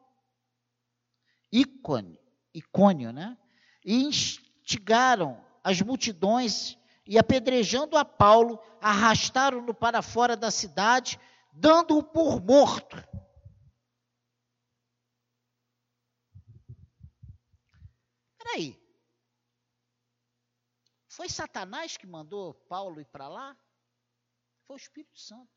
Icônio, 2.53 3.11
né? 3.11 3.37
E 3.83 4.09
instigaram 4.65 5.45
as 5.63 5.79
multidões 5.79 6.75
e, 7.05 7.19
apedrejando 7.19 7.95
a 7.95 8.03
Paulo, 8.03 8.59
arrastaram-no 8.81 9.75
para 9.75 10.01
fora 10.01 10.35
da 10.35 10.49
cidade, 10.49 11.19
dando-o 11.53 12.01
por 12.01 12.41
morto. 12.41 12.97
Peraí. 18.39 18.81
Foi 21.07 21.29
Satanás 21.29 21.95
que 21.95 22.07
mandou 22.07 22.55
Paulo 22.67 22.99
ir 22.99 23.05
para 23.05 23.27
lá? 23.27 23.55
Foi 24.67 24.75
o 24.75 24.77
Espírito 24.77 25.19
Santo. 25.19 25.54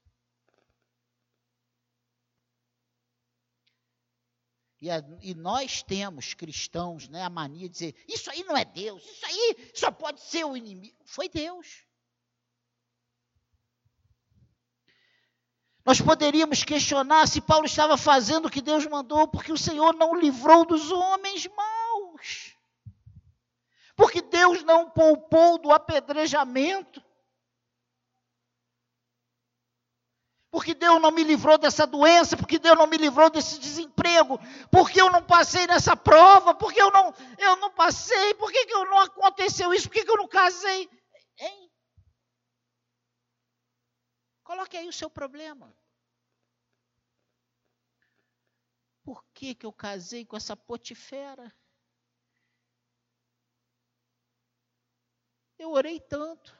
E, 4.81 4.91
a, 4.91 5.03
e, 5.21 5.35
nós 5.35 5.83
temos, 5.83 6.35
cristãos, 6.35 7.09
né, 7.09 7.23
a 7.25 7.31
mania 7.31 7.69
de 7.69 7.73
dizer: 7.73 7.95
isso 8.07 8.31
aí 8.31 8.45
não 8.45 8.57
é 8.57 8.65
Deus, 8.65 9.03
isso 9.05 9.27
aí 9.27 9.73
só 9.75 9.91
pode 9.91 10.21
ser 10.21 10.45
o 10.45 10.57
inimigo. 10.57 10.97
Foi 11.05 11.29
Deus. 11.29 11.85
Nós 15.85 16.01
poderíamos 16.01 16.65
questionar 16.65 17.27
se 17.27 17.41
Paulo 17.41 17.65
estava 17.65 17.97
fazendo 17.97 18.47
o 18.47 18.51
que 18.51 18.61
Deus 18.61 18.87
mandou, 18.87 19.27
porque 19.27 19.51
o 19.51 19.57
Senhor 19.57 19.95
não 19.95 20.15
livrou 20.15 20.67
dos 20.67 20.93
homens 20.93 21.47
maus. 21.47 22.55
Porque 23.97 24.21
Deus 24.21 24.63
não 24.63 24.91
poupou 24.91 25.59
do 25.59 25.73
apedrejamento. 25.73 27.03
Porque 30.51 30.75
Deus 30.75 31.01
não 31.01 31.11
me 31.11 31.23
livrou 31.23 31.59
dessa 31.59 31.87
doença, 31.87 32.37
porque 32.37 32.59
Deus 32.59 32.77
não 32.77 32.87
me 32.87 32.97
livrou 32.97 33.29
desse 33.29 33.59
desemprego, 33.59 34.39
porque 34.71 35.01
eu 35.01 35.11
não 35.11 35.23
passei 35.23 35.67
nessa 35.67 35.95
prova, 35.97 36.55
porque 36.55 36.81
eu 36.81 36.91
não, 36.91 37.13
eu 37.39 37.57
não 37.57 37.71
passei, 37.71 38.35
por 38.35 38.51
que, 38.51 38.67
eu 38.71 38.85
não 38.87 38.99
aconteceu 39.01 39.75
isso, 39.75 39.89
por 39.89 39.95
que, 39.95 40.05
que 40.05 40.11
eu 40.11 40.17
não 40.17 40.29
casei? 40.29 40.89
Hein? 41.39 41.71
Coloque 44.43 44.77
aí 44.77 44.89
o 44.89 44.93
seu 44.93 45.11
problema. 45.11 45.77
Por 49.03 49.23
que, 49.35 49.55
que 49.55 49.67
eu 49.67 49.73
casei 49.73 50.25
com 50.25 50.37
essa 50.37 50.57
potifera? 50.57 51.55
Eu 55.59 55.73
orei 55.73 56.01
tanto. 56.01 56.58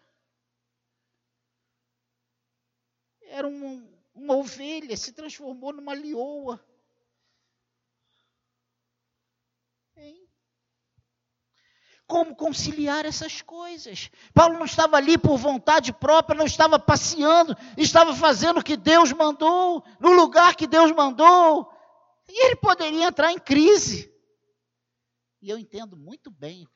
Era 3.29 3.47
um, 3.47 3.87
uma 4.15 4.37
ovelha, 4.37 4.97
se 4.97 5.13
transformou 5.13 5.73
numa 5.73 5.95
lioa. 5.95 6.61
Hein? 9.97 10.29
Como 12.07 12.35
conciliar 12.35 13.05
essas 13.05 13.43
coisas? 13.43 14.11
Paulo 14.33 14.59
não 14.59 14.65
estava 14.65 14.97
ali 14.97 15.19
por 15.19 15.37
vontade 15.37 15.93
própria, 15.93 16.37
não 16.37 16.47
estava 16.47 16.79
passeando, 16.79 17.57
estava 17.77 18.15
fazendo 18.15 18.61
o 18.61 18.65
que 18.65 18.77
Deus 18.77 19.13
mandou, 19.13 19.85
no 20.01 20.13
lugar 20.13 20.57
que 20.57 20.67
Deus 20.67 20.91
mandou. 20.93 21.71
E 22.27 22.47
ele 22.47 22.57
poderia 22.57 23.07
entrar 23.07 23.33
em 23.33 23.39
crise. 23.39 24.13
E 25.41 25.49
eu 25.49 25.59
entendo 25.59 25.97
muito 25.97 26.31
bem 26.31 26.67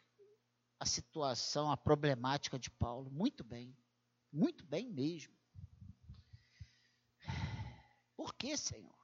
a 0.79 0.87
situação, 0.87 1.71
a 1.71 1.77
problemática 1.77 2.59
de 2.59 2.71
Paulo, 2.71 3.11
muito 3.11 3.43
bem, 3.43 3.77
muito 4.33 4.65
bem 4.65 4.89
mesmo. 4.89 5.42
Por 8.23 8.33
que, 8.35 8.57
Senhor? 8.57 8.95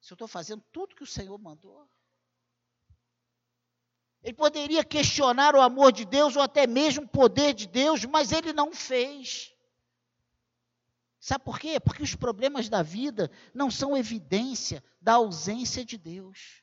Se 0.00 0.12
eu 0.12 0.14
estou 0.14 0.28
fazendo 0.28 0.62
tudo 0.70 0.94
que 0.94 1.02
o 1.02 1.06
Senhor 1.06 1.36
mandou. 1.36 1.90
Ele 4.22 4.32
poderia 4.32 4.84
questionar 4.84 5.56
o 5.56 5.60
amor 5.60 5.90
de 5.90 6.04
Deus 6.04 6.36
ou 6.36 6.42
até 6.42 6.68
mesmo 6.68 7.04
o 7.04 7.08
poder 7.08 7.52
de 7.52 7.66
Deus, 7.66 8.04
mas 8.04 8.30
ele 8.30 8.52
não 8.52 8.72
fez. 8.72 9.52
Sabe 11.18 11.44
por 11.44 11.58
quê? 11.58 11.80
Porque 11.80 12.04
os 12.04 12.14
problemas 12.14 12.68
da 12.68 12.80
vida 12.80 13.28
não 13.52 13.72
são 13.72 13.96
evidência 13.96 14.80
da 15.00 15.14
ausência 15.14 15.84
de 15.84 15.98
Deus. 15.98 16.62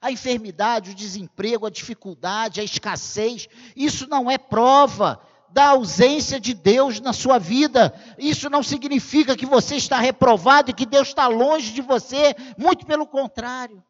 A 0.00 0.12
enfermidade, 0.12 0.92
o 0.92 0.94
desemprego, 0.94 1.66
a 1.66 1.70
dificuldade, 1.70 2.60
a 2.60 2.64
escassez, 2.64 3.48
isso 3.74 4.06
não 4.06 4.30
é 4.30 4.38
prova 4.38 5.20
da 5.52 5.70
ausência 5.70 6.40
de 6.40 6.54
Deus 6.54 7.00
na 7.00 7.12
sua 7.12 7.38
vida. 7.38 7.92
Isso 8.18 8.48
não 8.48 8.62
significa 8.62 9.36
que 9.36 9.46
você 9.46 9.76
está 9.76 9.98
reprovado 9.98 10.70
e 10.70 10.74
que 10.74 10.86
Deus 10.86 11.08
está 11.08 11.26
longe 11.26 11.72
de 11.72 11.82
você, 11.82 12.34
muito 12.56 12.86
pelo 12.86 13.06
contrário. 13.06 13.84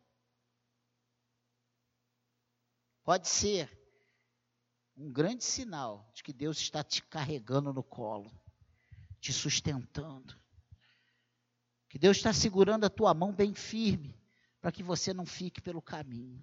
Pode 3.05 3.29
ser 3.29 3.71
um 4.97 5.11
grande 5.11 5.45
sinal 5.45 6.11
de 6.15 6.23
que 6.23 6.33
Deus 6.33 6.59
está 6.59 6.83
te 6.85 7.03
carregando 7.03 7.73
no 7.73 7.83
colo, 7.83 8.31
te 9.21 9.33
sustentando. 9.33 10.39
Que 11.89 11.99
Deus 11.99 12.19
está 12.19 12.33
segurando 12.33 12.85
a 12.85 12.91
tua 12.91 13.13
mão 13.13 13.33
bem 13.33 13.53
firme, 13.53 14.17
para 14.61 14.71
que 14.71 14.83
você 14.83 15.13
não 15.13 15.27
fique 15.27 15.61
pelo 15.61 15.83
caminho. 15.83 16.41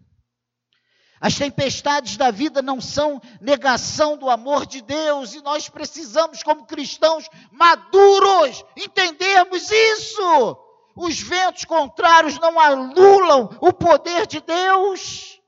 As 1.19 1.35
tempestades 1.35 2.15
da 2.15 2.29
vida 2.29 2.61
não 2.61 2.79
são 2.79 3.19
negação 3.41 4.17
do 4.17 4.29
amor 4.29 4.65
de 4.65 4.81
Deus, 4.81 5.33
e 5.33 5.41
nós 5.41 5.67
precisamos, 5.67 6.43
como 6.43 6.65
cristãos 6.65 7.27
maduros, 7.51 8.63
entendermos 8.75 9.69
isso. 9.71 10.57
Os 10.95 11.19
ventos 11.19 11.65
contrários 11.65 12.39
não 12.39 12.59
anulam 12.59 13.49
o 13.61 13.73
poder 13.73 14.25
de 14.27 14.41
Deus. 14.41 15.39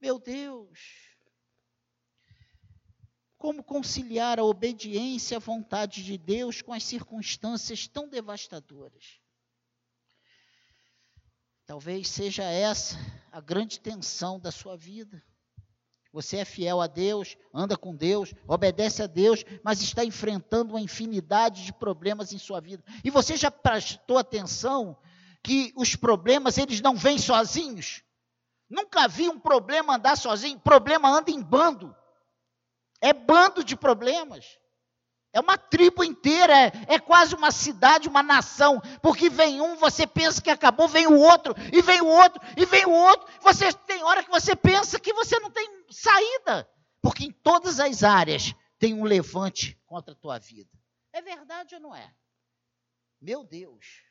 Meu 0.00 0.18
Deus, 0.18 0.78
como 3.36 3.62
conciliar 3.62 4.38
a 4.38 4.44
obediência 4.44 5.36
à 5.36 5.40
vontade 5.40 6.02
de 6.02 6.16
Deus 6.16 6.62
com 6.62 6.72
as 6.72 6.84
circunstâncias 6.84 7.86
tão 7.86 8.08
devastadoras? 8.08 9.19
Talvez 11.70 12.08
seja 12.08 12.42
essa 12.42 12.98
a 13.30 13.40
grande 13.40 13.78
tensão 13.78 14.40
da 14.40 14.50
sua 14.50 14.76
vida. 14.76 15.22
Você 16.12 16.38
é 16.38 16.44
fiel 16.44 16.80
a 16.80 16.88
Deus, 16.88 17.36
anda 17.54 17.76
com 17.76 17.94
Deus, 17.94 18.34
obedece 18.48 19.04
a 19.04 19.06
Deus, 19.06 19.44
mas 19.62 19.80
está 19.80 20.04
enfrentando 20.04 20.72
uma 20.72 20.80
infinidade 20.80 21.64
de 21.64 21.72
problemas 21.72 22.32
em 22.32 22.38
sua 22.38 22.60
vida. 22.60 22.82
E 23.04 23.08
você 23.08 23.36
já 23.36 23.52
prestou 23.52 24.18
atenção 24.18 24.98
que 25.44 25.72
os 25.76 25.94
problemas 25.94 26.58
eles 26.58 26.80
não 26.80 26.96
vêm 26.96 27.18
sozinhos? 27.18 28.02
Nunca 28.68 29.06
vi 29.06 29.28
um 29.28 29.38
problema 29.38 29.94
andar 29.94 30.16
sozinho, 30.16 30.58
problema 30.58 31.08
anda 31.08 31.30
em 31.30 31.40
bando. 31.40 31.94
É 33.00 33.12
bando 33.12 33.62
de 33.62 33.76
problemas. 33.76 34.58
É 35.32 35.38
uma 35.38 35.56
tribo 35.56 36.02
inteira, 36.02 36.52
é, 36.52 36.72
é, 36.88 36.98
quase 36.98 37.36
uma 37.36 37.52
cidade, 37.52 38.08
uma 38.08 38.22
nação, 38.22 38.80
porque 39.00 39.30
vem 39.30 39.60
um, 39.60 39.76
você 39.76 40.04
pensa 40.04 40.42
que 40.42 40.50
acabou, 40.50 40.88
vem 40.88 41.06
o 41.06 41.16
outro, 41.16 41.54
e 41.72 41.80
vem 41.80 42.00
o 42.00 42.06
outro, 42.06 42.40
e 42.56 42.66
vem 42.66 42.84
o 42.84 42.90
outro. 42.90 43.28
Você 43.40 43.72
tem 43.72 44.02
hora 44.02 44.24
que 44.24 44.30
você 44.30 44.56
pensa 44.56 44.98
que 44.98 45.12
você 45.12 45.38
não 45.38 45.50
tem 45.50 45.84
saída, 45.88 46.68
porque 47.00 47.24
em 47.24 47.30
todas 47.30 47.78
as 47.78 48.02
áreas 48.02 48.54
tem 48.76 48.92
um 48.92 49.04
levante 49.04 49.80
contra 49.86 50.12
a 50.12 50.16
tua 50.16 50.38
vida. 50.38 50.70
É 51.12 51.22
verdade 51.22 51.76
ou 51.76 51.80
não 51.80 51.94
é? 51.94 52.12
Meu 53.20 53.44
Deus. 53.44 54.02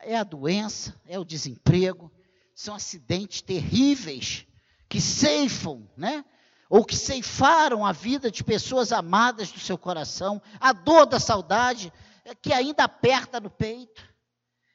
É 0.00 0.16
a 0.16 0.22
doença, 0.22 0.94
é 1.06 1.18
o 1.18 1.24
desemprego, 1.24 2.12
são 2.58 2.74
acidentes 2.74 3.40
terríveis 3.40 4.44
que 4.88 5.00
ceifam, 5.00 5.88
né? 5.96 6.24
Ou 6.68 6.84
que 6.84 6.96
ceifaram 6.96 7.86
a 7.86 7.92
vida 7.92 8.32
de 8.32 8.42
pessoas 8.42 8.90
amadas 8.90 9.52
do 9.52 9.60
seu 9.60 9.78
coração, 9.78 10.42
a 10.58 10.72
dor 10.72 11.06
da 11.06 11.20
saudade 11.20 11.92
é, 12.24 12.34
que 12.34 12.52
ainda 12.52 12.82
aperta 12.82 13.38
no 13.38 13.48
peito. 13.48 14.02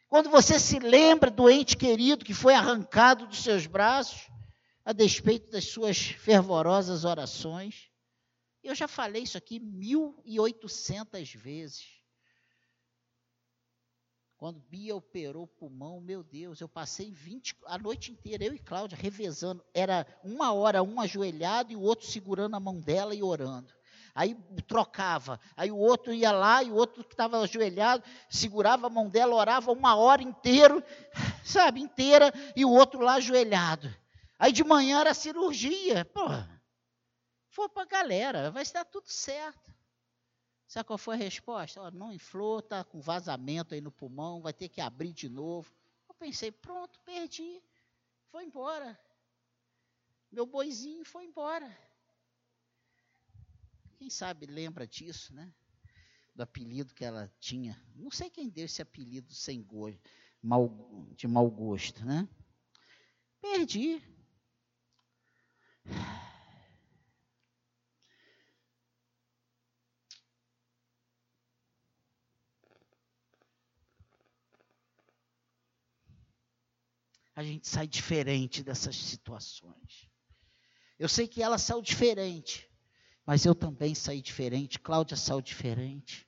Quando 0.08 0.30
você 0.30 0.58
se 0.62 0.80
lembra 0.80 1.30
do 1.30 1.50
ente 1.50 1.76
querido 1.76 2.24
que 2.24 2.34
foi 2.34 2.56
arrancado 2.56 3.28
dos 3.28 3.43
seus 3.43 3.67
braços, 3.67 4.30
a 4.86 4.93
despeito 4.93 5.52
das 5.52 5.65
suas 5.65 5.98
fervorosas 5.98 7.04
orações. 7.04 7.89
Eu 8.63 8.74
já 8.74 8.88
falei 8.88 9.24
isso 9.24 9.38
aqui 9.38 9.60
mil 9.60 10.17
e 10.24 10.39
oitocentas 10.39 11.34
vezes. 11.34 12.02
Quando 14.44 14.60
Bia 14.60 14.94
operou 14.94 15.44
o 15.44 15.48
pulmão, 15.48 16.02
meu 16.02 16.22
Deus, 16.22 16.60
eu 16.60 16.68
passei 16.68 17.10
20, 17.10 17.56
a 17.66 17.78
noite 17.78 18.12
inteira, 18.12 18.44
eu 18.44 18.54
e 18.54 18.60
Cláudia, 18.60 18.98
revezando. 18.98 19.64
Era 19.74 20.06
uma 20.22 20.52
hora, 20.52 20.84
um 20.84 21.00
ajoelhado 21.00 21.72
e 21.72 21.78
o 21.78 21.82
outro 21.82 22.06
segurando 22.06 22.54
a 22.54 22.60
mão 22.60 22.78
dela 22.78 23.16
e 23.16 23.24
orando. 23.24 23.74
Aí 24.14 24.36
trocava, 24.68 25.40
aí 25.56 25.72
o 25.72 25.78
outro 25.78 26.14
ia 26.14 26.34
lá 26.34 26.62
e 26.62 26.70
o 26.70 26.76
outro 26.76 27.06
que 27.06 27.14
estava 27.14 27.40
ajoelhado 27.40 28.04
segurava 28.30 28.88
a 28.88 28.90
mão 28.90 29.08
dela, 29.08 29.34
orava 29.34 29.72
uma 29.72 29.96
hora 29.96 30.22
inteira, 30.22 30.86
sabe, 31.42 31.80
inteira, 31.80 32.30
e 32.54 32.66
o 32.66 32.70
outro 32.70 33.00
lá 33.00 33.14
ajoelhado. 33.14 33.96
Aí 34.38 34.52
de 34.52 34.66
manhã 34.66 35.00
era 35.00 35.14
cirurgia. 35.14 36.04
Pô, 36.04 36.28
foi 37.48 37.70
para 37.70 37.84
a 37.84 37.86
galera, 37.86 38.52
vai 38.52 38.64
estar 38.64 38.84
tudo 38.84 39.08
certo. 39.08 39.73
Sabe 40.74 40.88
qual 40.88 40.98
foi 40.98 41.14
a 41.14 41.20
resposta? 41.20 41.80
Oh, 41.80 41.92
não 41.92 42.12
inflou, 42.12 42.58
está 42.58 42.84
com 42.84 43.00
vazamento 43.00 43.76
aí 43.76 43.80
no 43.80 43.92
pulmão, 43.92 44.42
vai 44.42 44.52
ter 44.52 44.70
que 44.70 44.82
abrir 44.82 45.14
de 45.14 45.30
novo. 45.30 45.72
Eu 46.10 46.16
pensei, 46.16 46.52
pronto, 46.52 47.00
perdi. 47.02 47.62
Foi 48.32 48.44
embora. 48.44 49.00
Meu 50.32 50.48
boizinho 50.48 51.06
foi 51.06 51.26
embora. 51.26 51.78
Quem 54.00 54.10
sabe 54.10 54.48
lembra 54.48 54.88
disso, 54.88 55.32
né? 55.36 55.54
Do 56.34 56.42
apelido 56.42 56.96
que 56.96 57.06
ela 57.06 57.32
tinha. 57.40 57.80
Não 57.96 58.10
sei 58.10 58.32
quem 58.32 58.50
deu 58.50 58.66
esse 58.66 58.82
apelido 58.82 59.32
sem 59.32 59.62
gosto, 59.62 60.02
mal, 60.42 60.76
de 61.16 61.28
mau 61.28 61.52
gosto, 61.52 62.04
né? 62.04 62.28
Perdi. 63.40 64.02
A 77.36 77.43
gente 77.43 77.67
sai 77.67 77.88
diferente 77.88 78.63
dessas 78.63 78.96
situações. 78.96 80.10
Eu 81.00 81.10
sei 81.10 81.28
que 81.28 81.41
ela 81.41 81.58
saiu 81.58 81.82
diferente, 81.82 82.69
mas 83.26 83.46
eu 83.46 83.56
também 83.56 83.96
saí 83.96 84.22
diferente, 84.22 84.80
Cláudia 84.80 85.17
saiu 85.17 85.41
diferente. 85.41 86.28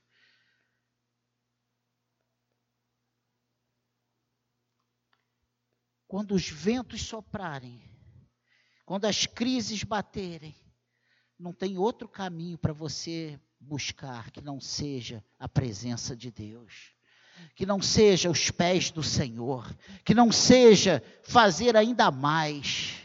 Quando 6.07 6.33
os 6.33 6.47
ventos 6.49 7.01
soprarem, 7.01 7.81
quando 8.85 9.05
as 9.05 9.25
crises 9.25 9.83
baterem, 9.83 10.55
não 11.37 11.53
tem 11.53 11.77
outro 11.77 12.07
caminho 12.07 12.57
para 12.57 12.73
você 12.73 13.39
buscar 13.59 14.31
que 14.31 14.41
não 14.41 14.59
seja 14.59 15.23
a 15.37 15.49
presença 15.49 16.15
de 16.15 16.31
Deus 16.31 16.94
que 17.53 17.65
não 17.65 17.81
seja 17.81 18.29
os 18.29 18.49
pés 18.49 18.91
do 18.91 19.03
Senhor, 19.03 19.69
que 20.03 20.13
não 20.13 20.31
seja 20.31 21.03
fazer 21.23 21.75
ainda 21.75 22.09
mais. 22.09 22.95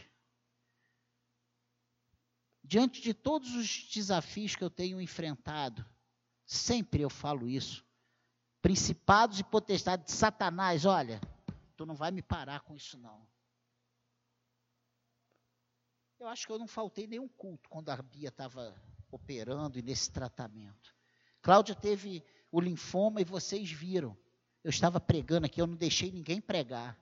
Diante 2.63 3.01
de 3.01 3.13
todos 3.13 3.53
os 3.53 3.89
desafios 3.93 4.55
que 4.55 4.63
eu 4.63 4.69
tenho 4.69 5.01
enfrentado, 5.01 5.85
sempre 6.45 7.01
eu 7.01 7.09
falo 7.09 7.49
isso. 7.49 7.85
Principados 8.61 9.39
e 9.39 9.43
potestades 9.43 10.05
de 10.05 10.11
Satanás, 10.11 10.85
olha, 10.85 11.19
tu 11.75 11.85
não 11.85 11.95
vai 11.95 12.11
me 12.11 12.21
parar 12.21 12.61
com 12.61 12.75
isso 12.75 12.97
não. 12.97 13.27
Eu 16.19 16.27
acho 16.27 16.45
que 16.45 16.53
eu 16.53 16.59
não 16.59 16.67
faltei 16.67 17.07
nenhum 17.07 17.27
culto 17.27 17.67
quando 17.67 17.89
a 17.89 17.97
Bia 17.99 18.29
estava 18.29 18.79
operando 19.11 19.79
e 19.79 19.81
nesse 19.81 20.11
tratamento. 20.11 20.95
Cláudia 21.41 21.73
teve 21.73 22.23
o 22.51 22.61
linfoma 22.61 23.21
e 23.21 23.25
vocês 23.25 23.71
viram. 23.71 24.15
Eu 24.63 24.69
estava 24.69 24.99
pregando 24.99 25.45
aqui, 25.45 25.59
eu 25.61 25.67
não 25.67 25.75
deixei 25.75 26.11
ninguém 26.11 26.39
pregar. 26.39 26.97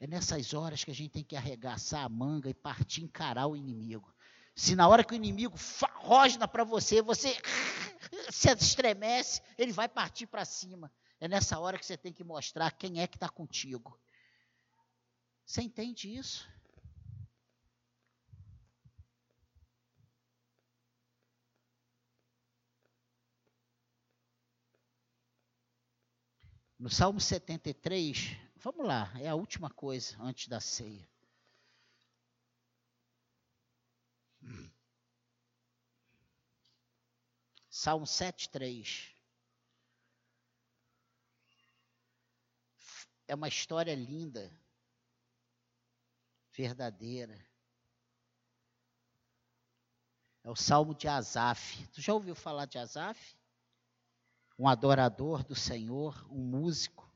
É 0.00 0.06
nessas 0.06 0.54
horas 0.54 0.84
que 0.84 0.90
a 0.92 0.94
gente 0.94 1.10
tem 1.10 1.24
que 1.24 1.34
arregaçar 1.34 2.04
a 2.04 2.08
manga 2.08 2.48
e 2.48 2.54
partir 2.54 3.02
encarar 3.02 3.48
o 3.48 3.56
inimigo. 3.56 4.14
Se 4.54 4.76
na 4.76 4.88
hora 4.88 5.02
que 5.02 5.12
o 5.12 5.16
inimigo 5.16 5.56
rosna 5.96 6.46
para 6.46 6.62
você, 6.62 7.02
você 7.02 7.36
se 8.30 8.50
estremece, 8.52 9.42
ele 9.56 9.72
vai 9.72 9.88
partir 9.88 10.26
para 10.26 10.44
cima. 10.44 10.92
É 11.20 11.26
nessa 11.26 11.58
hora 11.58 11.78
que 11.78 11.84
você 11.84 11.96
tem 11.96 12.12
que 12.12 12.22
mostrar 12.22 12.70
quem 12.70 13.00
é 13.00 13.08
que 13.08 13.16
está 13.16 13.28
contigo. 13.28 13.98
Você 15.44 15.62
entende 15.62 16.14
isso? 16.14 16.48
No 26.78 26.88
Salmo 26.88 27.20
73, 27.20 28.36
vamos 28.56 28.86
lá, 28.86 29.12
é 29.18 29.28
a 29.28 29.34
última 29.34 29.68
coisa 29.68 30.16
antes 30.22 30.46
da 30.46 30.60
ceia. 30.60 31.08
Salmo 37.68 38.06
7,3. 38.06 39.12
É 43.26 43.34
uma 43.34 43.48
história 43.48 43.94
linda, 43.94 44.50
verdadeira. 46.52 47.44
É 50.42 50.50
o 50.50 50.56
Salmo 50.56 50.94
de 50.94 51.06
Asaf. 51.06 51.86
Tu 51.88 52.00
já 52.00 52.14
ouviu 52.14 52.34
falar 52.34 52.66
de 52.66 52.78
Asaf? 52.78 53.37
Um 54.58 54.66
adorador 54.66 55.44
do 55.44 55.54
Senhor, 55.54 56.26
um 56.30 56.42
músico, 56.42 57.08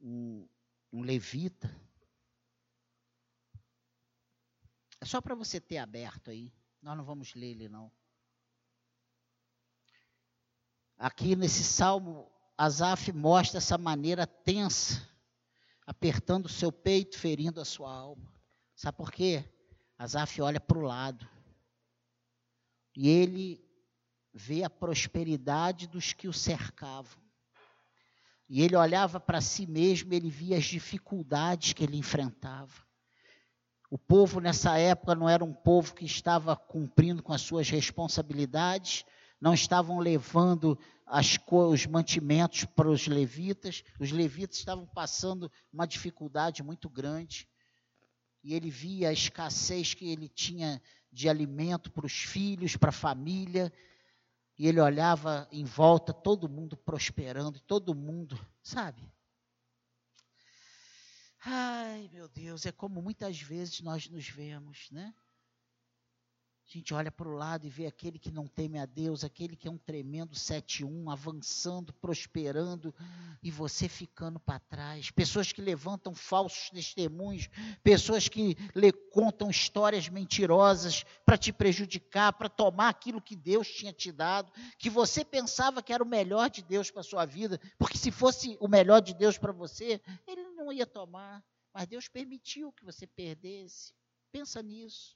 um, 0.00 0.48
um 0.92 1.02
levita. 1.02 1.68
É 5.00 5.04
só 5.04 5.20
para 5.20 5.34
você 5.34 5.60
ter 5.60 5.78
aberto 5.78 6.30
aí. 6.30 6.52
Nós 6.80 6.96
não 6.96 7.04
vamos 7.04 7.34
ler 7.34 7.50
ele, 7.50 7.68
não. 7.68 7.90
Aqui 10.96 11.34
nesse 11.34 11.64
salmo, 11.64 12.30
Asaf 12.56 13.12
mostra 13.12 13.58
essa 13.58 13.76
maneira 13.76 14.26
tensa, 14.26 15.06
apertando 15.84 16.46
o 16.46 16.50
seu 16.50 16.72
peito, 16.72 17.18
ferindo 17.18 17.60
a 17.60 17.64
sua 17.64 17.92
alma. 17.92 18.32
Sabe 18.74 18.96
por 18.96 19.12
quê? 19.12 19.44
Asaf 19.98 20.40
olha 20.40 20.60
para 20.60 20.78
o 20.78 20.82
lado. 20.82 21.28
E 22.96 23.08
ele 23.08 23.65
vê 24.36 24.62
a 24.62 24.68
prosperidade 24.68 25.86
dos 25.86 26.12
que 26.12 26.28
o 26.28 26.32
cercavam. 26.32 27.18
E 28.46 28.62
ele 28.62 28.76
olhava 28.76 29.18
para 29.18 29.40
si 29.40 29.66
mesmo, 29.66 30.12
ele 30.12 30.28
via 30.28 30.58
as 30.58 30.66
dificuldades 30.66 31.72
que 31.72 31.82
ele 31.82 31.96
enfrentava. 31.96 32.84
O 33.90 33.96
povo 33.96 34.38
nessa 34.38 34.76
época 34.76 35.14
não 35.14 35.26
era 35.26 35.42
um 35.42 35.54
povo 35.54 35.94
que 35.94 36.04
estava 36.04 36.54
cumprindo 36.54 37.22
com 37.22 37.32
as 37.32 37.40
suas 37.40 37.70
responsabilidades, 37.70 39.06
não 39.40 39.54
estavam 39.54 39.98
levando 40.00 40.78
as, 41.06 41.38
os 41.48 41.86
mantimentos 41.86 42.66
para 42.66 42.90
os 42.90 43.06
levitas, 43.06 43.82
os 43.98 44.12
levitas 44.12 44.58
estavam 44.58 44.86
passando 44.86 45.50
uma 45.72 45.86
dificuldade 45.86 46.62
muito 46.62 46.90
grande. 46.90 47.48
E 48.44 48.52
ele 48.54 48.68
via 48.68 49.08
a 49.08 49.12
escassez 49.12 49.94
que 49.94 50.10
ele 50.10 50.28
tinha 50.28 50.80
de 51.10 51.26
alimento 51.26 51.90
para 51.90 52.04
os 52.04 52.12
filhos, 52.12 52.76
para 52.76 52.90
a 52.90 52.92
família, 52.92 53.72
e 54.58 54.66
ele 54.66 54.80
olhava 54.80 55.46
em 55.52 55.64
volta, 55.64 56.12
todo 56.12 56.48
mundo 56.48 56.76
prosperando, 56.76 57.60
todo 57.60 57.94
mundo, 57.94 58.38
sabe? 58.62 59.02
Ai, 61.44 62.08
meu 62.12 62.28
Deus, 62.28 62.66
é 62.66 62.72
como 62.72 63.00
muitas 63.00 63.40
vezes 63.40 63.80
nós 63.80 64.08
nos 64.08 64.28
vemos, 64.28 64.90
né? 64.90 65.14
A 66.68 66.72
gente 66.72 66.92
olha 66.92 67.12
para 67.12 67.28
o 67.28 67.32
lado 67.32 67.64
e 67.64 67.70
vê 67.70 67.86
aquele 67.86 68.18
que 68.18 68.32
não 68.32 68.48
teme 68.48 68.76
a 68.76 68.86
Deus, 68.86 69.22
aquele 69.22 69.54
que 69.54 69.68
é 69.68 69.70
um 69.70 69.78
tremendo 69.78 70.34
7-1, 70.34 71.12
avançando, 71.12 71.92
prosperando, 71.92 72.92
e 73.40 73.52
você 73.52 73.88
ficando 73.88 74.40
para 74.40 74.58
trás. 74.58 75.08
Pessoas 75.12 75.52
que 75.52 75.62
levantam 75.62 76.12
falsos 76.12 76.68
testemunhos, 76.70 77.48
pessoas 77.84 78.28
que 78.28 78.56
lhe 78.74 78.90
contam 78.92 79.48
histórias 79.48 80.08
mentirosas 80.08 81.04
para 81.24 81.38
te 81.38 81.52
prejudicar, 81.52 82.32
para 82.32 82.48
tomar 82.48 82.88
aquilo 82.88 83.22
que 83.22 83.36
Deus 83.36 83.68
tinha 83.68 83.92
te 83.92 84.10
dado, 84.10 84.50
que 84.76 84.90
você 84.90 85.24
pensava 85.24 85.80
que 85.80 85.92
era 85.92 86.02
o 86.02 86.08
melhor 86.08 86.50
de 86.50 86.62
Deus 86.62 86.90
para 86.90 87.00
a 87.00 87.04
sua 87.04 87.24
vida, 87.24 87.60
porque 87.78 87.96
se 87.96 88.10
fosse 88.10 88.56
o 88.60 88.66
melhor 88.66 89.00
de 89.00 89.14
Deus 89.14 89.38
para 89.38 89.52
você, 89.52 90.00
Ele 90.26 90.42
não 90.48 90.72
ia 90.72 90.84
tomar, 90.84 91.44
mas 91.72 91.86
Deus 91.86 92.08
permitiu 92.08 92.72
que 92.72 92.84
você 92.84 93.06
perdesse. 93.06 93.94
Pensa 94.32 94.60
nisso. 94.60 95.15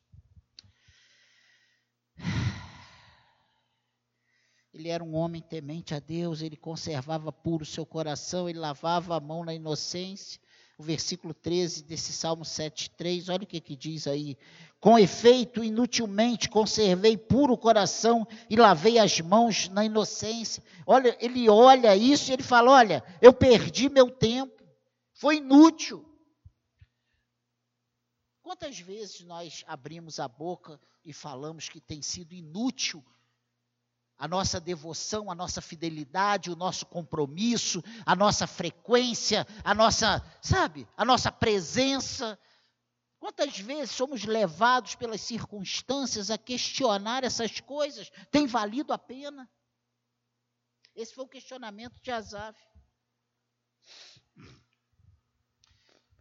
Ele 4.72 4.88
era 4.88 5.02
um 5.02 5.16
homem 5.16 5.42
temente 5.42 5.94
a 5.94 5.98
Deus, 5.98 6.42
ele 6.42 6.56
conservava 6.56 7.32
puro 7.32 7.64
seu 7.64 7.84
coração, 7.84 8.48
ele 8.48 8.58
lavava 8.58 9.16
a 9.16 9.20
mão 9.20 9.44
na 9.44 9.52
inocência. 9.52 10.40
O 10.78 10.82
versículo 10.82 11.34
13 11.34 11.82
desse 11.82 12.12
Salmo 12.12 12.42
7,3, 12.42 13.30
olha 13.30 13.42
o 13.42 13.46
que, 13.46 13.60
que 13.60 13.76
diz 13.76 14.06
aí. 14.06 14.38
Com 14.80 14.98
efeito, 14.98 15.62
inutilmente 15.62 16.48
conservei 16.48 17.18
puro 17.18 17.52
o 17.52 17.58
coração 17.58 18.26
e 18.48 18.56
lavei 18.56 18.98
as 18.98 19.20
mãos 19.20 19.68
na 19.68 19.84
inocência. 19.84 20.62
Olha, 20.86 21.14
ele 21.20 21.50
olha 21.50 21.94
isso 21.94 22.30
e 22.30 22.32
ele 22.32 22.42
fala: 22.42 22.70
Olha, 22.70 23.04
eu 23.20 23.30
perdi 23.30 23.90
meu 23.90 24.10
tempo, 24.10 24.64
foi 25.12 25.36
inútil. 25.36 26.02
Quantas 28.40 28.78
vezes 28.78 29.20
nós 29.20 29.62
abrimos 29.66 30.18
a 30.18 30.26
boca 30.26 30.80
e 31.04 31.12
falamos 31.12 31.68
que 31.68 31.80
tem 31.80 32.00
sido 32.00 32.32
inútil 32.32 33.04
a 34.20 34.28
nossa 34.28 34.60
devoção, 34.60 35.30
a 35.30 35.34
nossa 35.34 35.62
fidelidade, 35.62 36.50
o 36.50 36.56
nosso 36.56 36.84
compromisso, 36.84 37.82
a 38.04 38.14
nossa 38.14 38.46
frequência, 38.46 39.46
a 39.64 39.74
nossa, 39.74 40.22
sabe, 40.42 40.86
a 40.94 41.06
nossa 41.06 41.32
presença. 41.32 42.38
Quantas 43.18 43.58
vezes 43.58 43.92
somos 43.92 44.24
levados 44.24 44.94
pelas 44.94 45.22
circunstâncias 45.22 46.30
a 46.30 46.36
questionar 46.36 47.24
essas 47.24 47.60
coisas? 47.60 48.12
Tem 48.30 48.46
valido 48.46 48.92
a 48.92 48.98
pena? 48.98 49.50
Esse 50.94 51.14
foi 51.14 51.24
o 51.24 51.28
questionamento 51.28 51.98
de 52.02 52.10
Asaf. 52.10 52.60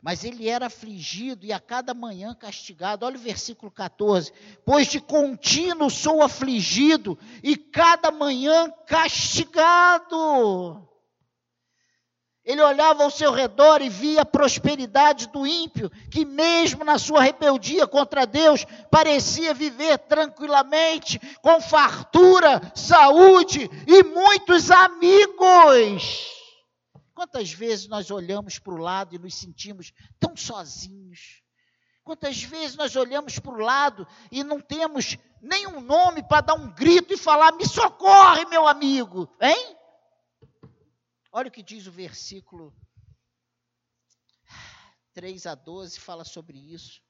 Mas 0.02 0.24
ele 0.24 0.48
era 0.48 0.68
afligido 0.68 1.46
e 1.46 1.52
a 1.52 1.60
cada 1.60 1.94
manhã 1.94 2.34
castigado. 2.34 3.06
Olha 3.06 3.18
o 3.18 3.22
versículo 3.22 3.70
14. 3.70 4.32
Pois 4.66 4.88
de 4.88 5.02
contínuo 5.02 5.90
sou 5.90 6.22
afligido 6.22 7.20
e 7.44 7.58
cada 7.58 8.10
manhã 8.10 8.72
castigado. 8.88 10.88
Ele 12.46 12.62
olhava 12.62 13.04
ao 13.04 13.12
seu 13.12 13.32
redor 13.32 13.82
e 13.82 13.90
via 13.90 14.22
a 14.22 14.26
prosperidade 14.26 15.28
do 15.28 15.46
ímpio, 15.46 15.92
que 16.10 16.26
mesmo 16.26 16.84
na 16.84 16.98
sua 16.98 17.22
rebeldia 17.22 17.86
contra 17.86 18.26
Deus, 18.26 18.66
parecia 18.90 19.54
viver 19.54 20.00
tranquilamente, 20.00 21.20
com 21.44 21.62
fartura, 21.62 22.72
saúde 22.74 23.70
e 23.86 24.04
muitos 24.04 24.72
amigos. 24.72 26.39
Quantas 27.20 27.52
vezes 27.52 27.86
nós 27.90 28.10
olhamos 28.10 28.60
para 28.60 28.74
o 28.74 28.78
lado 28.78 29.14
e 29.14 29.20
nos 29.20 29.36
sentimos 29.36 29.92
tão 30.18 30.38
sozinhos? 30.38 31.44
Quantas 32.02 32.42
vezes 32.42 32.78
nós 32.78 32.96
olhamos 32.96 33.38
para 33.38 33.52
o 33.52 33.60
lado 33.60 34.08
e 34.32 34.42
não 34.42 34.62
temos 34.62 35.18
nenhum 35.42 35.82
nome 35.82 36.26
para 36.26 36.40
dar 36.40 36.54
um 36.54 36.74
grito 36.74 37.14
e 37.14 37.18
falar: 37.18 37.52
me 37.52 37.68
socorre, 37.68 38.46
meu 38.46 38.66
amigo, 38.66 39.30
hein? 39.42 39.78
Olha 41.30 41.50
o 41.50 41.52
que 41.52 41.62
diz 41.62 41.88
o 41.88 41.92
versículo 41.92 42.74
3 45.14 45.46
a 45.46 45.56
12, 45.56 46.00
fala 46.00 46.24
sobre 46.24 46.58
isso. 46.74 47.02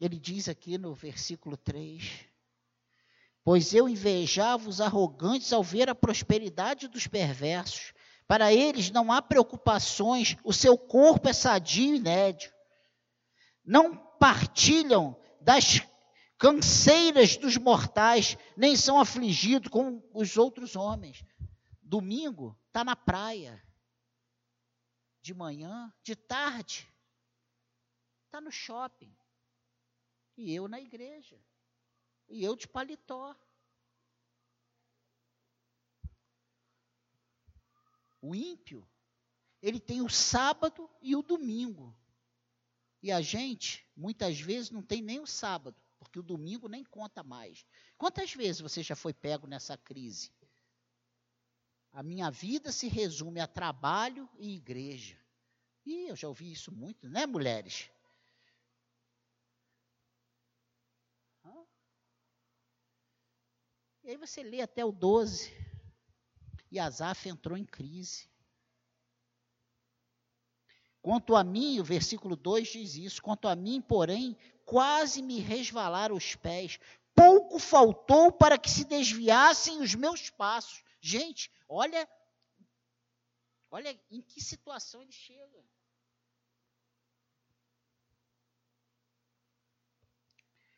Ele 0.00 0.18
diz 0.18 0.48
aqui 0.48 0.76
no 0.76 0.94
versículo 0.94 1.56
3: 1.56 2.26
Pois 3.42 3.72
eu 3.72 3.88
invejava 3.88 4.68
os 4.68 4.80
arrogantes 4.80 5.52
ao 5.52 5.62
ver 5.62 5.88
a 5.88 5.94
prosperidade 5.94 6.88
dos 6.88 7.06
perversos. 7.06 7.94
Para 8.26 8.52
eles 8.52 8.90
não 8.90 9.12
há 9.12 9.22
preocupações, 9.22 10.36
o 10.42 10.52
seu 10.52 10.76
corpo 10.76 11.28
é 11.28 11.32
sadio 11.32 11.94
e 11.94 12.00
nédio. 12.00 12.52
Não 13.64 13.96
partilham 14.18 15.16
das 15.40 15.80
canseiras 16.36 17.36
dos 17.36 17.56
mortais, 17.56 18.36
nem 18.56 18.76
são 18.76 18.98
afligidos 18.98 19.68
com 19.68 20.02
os 20.12 20.36
outros 20.36 20.76
homens. 20.76 21.24
Domingo 21.80 22.58
está 22.66 22.84
na 22.84 22.96
praia. 22.96 23.62
De 25.22 25.32
manhã, 25.32 25.92
de 26.02 26.14
tarde, 26.14 26.92
está 28.26 28.40
no 28.40 28.50
shopping. 28.50 29.16
E 30.36 30.54
eu 30.54 30.68
na 30.68 30.80
igreja. 30.80 31.40
E 32.28 32.44
eu 32.44 32.54
de 32.54 32.68
paletó. 32.68 33.34
O 38.20 38.34
ímpio, 38.34 38.86
ele 39.62 39.78
tem 39.78 40.02
o 40.02 40.10
sábado 40.10 40.90
e 41.00 41.14
o 41.14 41.22
domingo. 41.22 41.96
E 43.02 43.12
a 43.12 43.20
gente, 43.20 43.86
muitas 43.96 44.40
vezes, 44.40 44.70
não 44.70 44.82
tem 44.82 45.00
nem 45.00 45.20
o 45.20 45.26
sábado, 45.26 45.76
porque 45.98 46.18
o 46.18 46.24
domingo 46.24 46.68
nem 46.68 46.84
conta 46.84 47.22
mais. 47.22 47.64
Quantas 47.96 48.32
vezes 48.32 48.60
você 48.60 48.82
já 48.82 48.96
foi 48.96 49.14
pego 49.14 49.46
nessa 49.46 49.76
crise? 49.76 50.32
A 51.92 52.02
minha 52.02 52.30
vida 52.30 52.72
se 52.72 52.88
resume 52.88 53.40
a 53.40 53.46
trabalho 53.46 54.28
e 54.38 54.56
igreja. 54.56 55.18
E 55.84 56.08
eu 56.08 56.16
já 56.16 56.28
ouvi 56.28 56.50
isso 56.50 56.72
muito, 56.72 57.08
né, 57.08 57.26
mulheres? 57.26 57.90
E 64.06 64.10
aí 64.10 64.16
você 64.16 64.40
lê 64.40 64.60
até 64.60 64.84
o 64.84 64.92
12. 64.92 65.52
E 66.70 66.78
Asaf 66.78 67.28
entrou 67.28 67.58
em 67.58 67.64
crise. 67.64 68.30
Quanto 71.02 71.34
a 71.34 71.42
mim, 71.42 71.80
o 71.80 71.84
versículo 71.84 72.36
2 72.36 72.68
diz 72.68 72.94
isso: 72.94 73.20
quanto 73.20 73.48
a 73.48 73.56
mim, 73.56 73.80
porém, 73.80 74.36
quase 74.64 75.20
me 75.22 75.40
resvalaram 75.40 76.14
os 76.14 76.36
pés, 76.36 76.78
pouco 77.16 77.58
faltou 77.58 78.30
para 78.30 78.56
que 78.56 78.70
se 78.70 78.84
desviassem 78.84 79.80
os 79.80 79.96
meus 79.96 80.30
passos. 80.30 80.84
Gente, 81.00 81.50
olha, 81.68 82.08
olha 83.72 84.00
em 84.08 84.22
que 84.22 84.40
situação 84.40 85.02
ele 85.02 85.10
chega. 85.10 85.64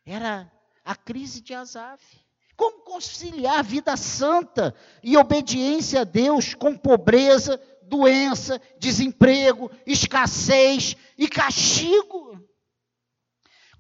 Era 0.07 0.51
a 0.83 0.97
crise 0.97 1.43
de 1.43 1.53
Asaf. 1.53 2.28
Como 2.59 2.82
conciliar 2.82 3.62
vida 3.62 3.96
santa 3.96 4.74
e 5.00 5.16
obediência 5.16 6.00
a 6.00 6.04
Deus 6.04 6.54
com 6.54 6.76
pobreza, 6.76 7.56
doença, 7.84 8.61
desemprego, 8.80 9.70
escassez 9.86 10.96
e 11.16 11.28
castigo? 11.28 12.36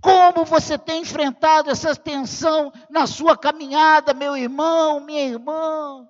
Como 0.00 0.44
você 0.44 0.78
tem 0.78 1.02
enfrentado 1.02 1.70
essa 1.70 1.96
tensão 1.96 2.72
na 2.88 3.04
sua 3.08 3.36
caminhada, 3.36 4.14
meu 4.14 4.36
irmão, 4.36 5.00
minha 5.00 5.24
irmã? 5.24 6.08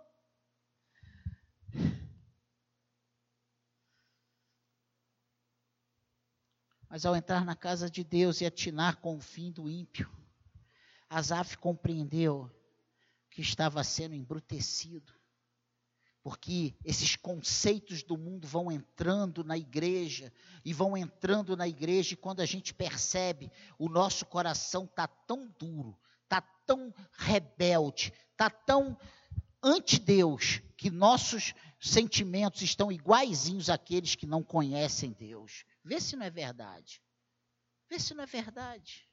Mas 6.91 7.07
ao 7.07 7.17
entrar 7.17 7.47
na 7.47 7.57
casa 7.57 7.89
de 7.91 8.05
Deus 8.05 8.43
e 8.43 8.47
atinar 8.47 8.97
com 8.97 9.17
o 9.17 9.21
fim 9.23 9.51
do 9.51 9.71
ímpio, 9.71 10.07
Asaf 11.09 11.57
compreendeu 11.57 12.51
que 13.39 13.43
estava 13.43 13.85
sendo 13.85 14.17
embrutecido, 14.17 15.15
porque 16.25 16.75
esses 16.85 17.15
conceitos 17.15 18.03
do 18.03 18.19
mundo 18.19 18.49
vão 18.49 18.69
entrando 18.69 19.45
na 19.45 19.57
igreja 19.57 20.33
e 20.65 20.75
vão 20.75 20.97
entrando 20.97 21.57
na 21.57 21.69
igreja 21.69 22.15
e 22.15 22.17
quando 22.17 22.41
a 22.41 22.45
gente 22.45 22.75
percebe, 22.75 23.49
o 23.79 23.89
nosso 23.89 24.27
coração 24.27 24.87
está 24.87 25.07
tão 25.07 25.47
duro, 25.57 25.97
está 26.25 26.41
tão 26.41 26.93
rebelde, 27.13 28.13
está 28.33 28.51
tão 28.51 28.99
ante 29.63 30.01
Deus, 30.01 30.61
que 30.77 30.91
nossos 30.91 31.55
sentimentos 31.79 32.63
estão 32.63 32.91
iguaizinhos 32.91 33.71
àqueles 33.71 34.17
que 34.17 34.27
não 34.27 34.43
conhecem 34.43 35.13
Deus. 35.13 35.65
Vê 35.85 36.01
se 36.01 36.17
não 36.17 36.27
é 36.27 36.31
verdade. 36.31 37.01
Vê 37.89 38.01
se 38.01 38.15
não 38.15 38.25
é 38.25 38.27
verdade. 38.27 39.08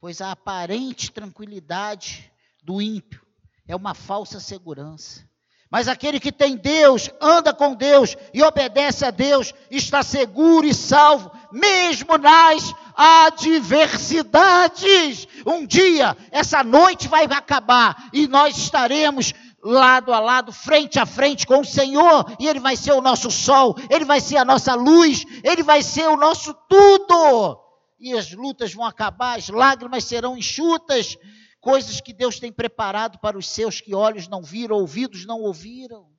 Pois 0.00 0.22
a 0.22 0.32
aparente 0.32 1.12
tranquilidade 1.12 2.32
do 2.62 2.80
ímpio 2.80 3.20
é 3.68 3.76
uma 3.76 3.94
falsa 3.94 4.40
segurança. 4.40 5.28
Mas 5.70 5.88
aquele 5.88 6.18
que 6.18 6.32
tem 6.32 6.56
Deus, 6.56 7.10
anda 7.20 7.52
com 7.52 7.74
Deus 7.74 8.16
e 8.34 8.42
obedece 8.42 9.04
a 9.04 9.10
Deus, 9.10 9.52
está 9.70 10.02
seguro 10.02 10.66
e 10.66 10.72
salvo, 10.74 11.30
mesmo 11.52 12.16
nas 12.16 12.74
adversidades. 12.96 15.28
Um 15.46 15.66
dia, 15.66 16.16
essa 16.32 16.64
noite 16.64 17.06
vai 17.06 17.26
acabar 17.26 18.08
e 18.12 18.26
nós 18.26 18.56
estaremos 18.56 19.32
lado 19.62 20.12
a 20.12 20.18
lado, 20.18 20.50
frente 20.50 20.98
a 20.98 21.04
frente 21.04 21.46
com 21.46 21.60
o 21.60 21.64
Senhor, 21.64 22.34
e 22.40 22.48
Ele 22.48 22.58
vai 22.58 22.74
ser 22.74 22.92
o 22.92 23.02
nosso 23.02 23.30
sol, 23.30 23.76
Ele 23.90 24.06
vai 24.06 24.20
ser 24.20 24.38
a 24.38 24.44
nossa 24.44 24.74
luz, 24.74 25.24
Ele 25.44 25.62
vai 25.62 25.82
ser 25.82 26.08
o 26.08 26.16
nosso 26.16 26.54
tudo. 26.68 27.69
E 28.00 28.16
as 28.16 28.32
lutas 28.32 28.72
vão 28.72 28.84
acabar, 28.84 29.38
as 29.38 29.48
lágrimas 29.48 30.04
serão 30.04 30.36
enxutas, 30.36 31.18
coisas 31.60 32.00
que 32.00 32.14
Deus 32.14 32.40
tem 32.40 32.50
preparado 32.50 33.18
para 33.18 33.36
os 33.36 33.46
seus 33.46 33.80
que 33.80 33.94
olhos 33.94 34.26
não 34.26 34.42
viram, 34.42 34.76
ouvidos 34.76 35.26
não 35.26 35.42
ouviram. 35.42 36.10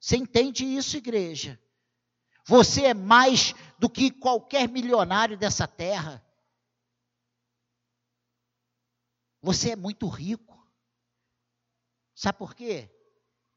Você 0.00 0.16
entende 0.16 0.64
isso, 0.64 0.96
igreja? 0.96 1.60
Você 2.44 2.86
é 2.86 2.94
mais 2.94 3.54
do 3.78 3.88
que 3.88 4.10
qualquer 4.10 4.68
milionário 4.68 5.38
dessa 5.38 5.68
terra. 5.68 6.20
Você 9.40 9.70
é 9.70 9.76
muito 9.76 10.08
rico. 10.08 10.60
Sabe 12.14 12.38
por 12.38 12.54
quê? 12.54 12.90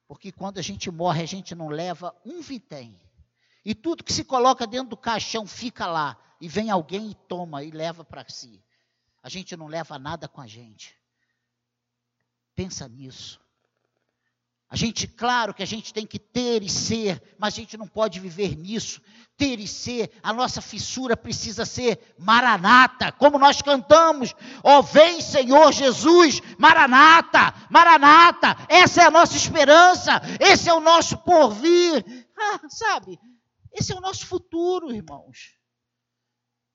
Porque 0.07 0.32
quando 0.32 0.59
a 0.59 0.61
gente 0.61 0.91
morre, 0.91 1.24
a 1.24 1.28
gente 1.28 1.55
não 1.55 1.68
leva 1.68 2.16
um 2.24 2.41
vitém. 2.41 2.99
E 3.66 3.74
tudo 3.74 4.03
que 4.03 4.13
se 4.13 4.24
coloca 4.24 4.68
dentro 4.68 4.91
do 4.91 4.97
caixão 4.97 5.47
fica 5.47 5.88
lá. 5.88 6.16
E 6.39 6.47
vem 6.47 6.70
alguém 6.70 7.09
e 7.09 7.16
toma 7.16 7.63
e 7.63 7.72
leva 7.72 8.05
para 8.05 8.24
si. 8.30 8.63
A 9.24 9.30
gente 9.30 9.57
não 9.57 9.66
leva 9.66 9.97
nada 9.97 10.28
com 10.28 10.39
a 10.39 10.45
gente. 10.45 10.95
Pensa 12.53 12.88
nisso. 12.88 13.43
A 14.70 14.76
gente, 14.76 15.07
claro 15.07 15.53
que 15.53 15.63
a 15.63 15.66
gente 15.66 15.93
tem 15.93 16.05
que 16.05 16.20
ter 16.20 16.61
e 16.63 16.70
ser, 16.70 17.22
mas 17.39 17.53
a 17.53 17.57
gente 17.57 17.78
não 17.78 17.88
pode 17.88 18.20
viver 18.20 18.55
nisso. 18.55 19.01
Ter 19.38 19.59
e 19.59 19.68
ser, 19.68 20.11
a 20.24 20.34
nossa 20.34 20.61
fissura 20.61 21.16
precisa 21.16 21.66
ser 21.66 22.16
maranata, 22.18 23.11
como 23.11 23.38
nós 23.38 23.61
cantamos. 23.61 24.34
Ó, 24.63 24.80
oh, 24.80 24.84
vem 24.84 25.22
Senhor 25.22 25.72
Jesus, 25.72 26.41
maranata, 26.57 27.53
maranata. 27.70 28.55
Essa 28.68 29.03
é 29.03 29.05
a 29.05 29.11
nossa 29.11 29.38
esperança, 29.38 30.22
esse 30.39 30.70
é 30.70 30.74
o 30.74 30.82
nosso 30.82 31.18
porvir. 31.20 32.03
Ah, 32.38 32.59
sabe, 32.68 33.18
esse 33.76 33.91
é 33.91 33.95
o 33.95 34.01
nosso 34.01 34.26
futuro, 34.26 34.93
irmãos. 34.93 35.59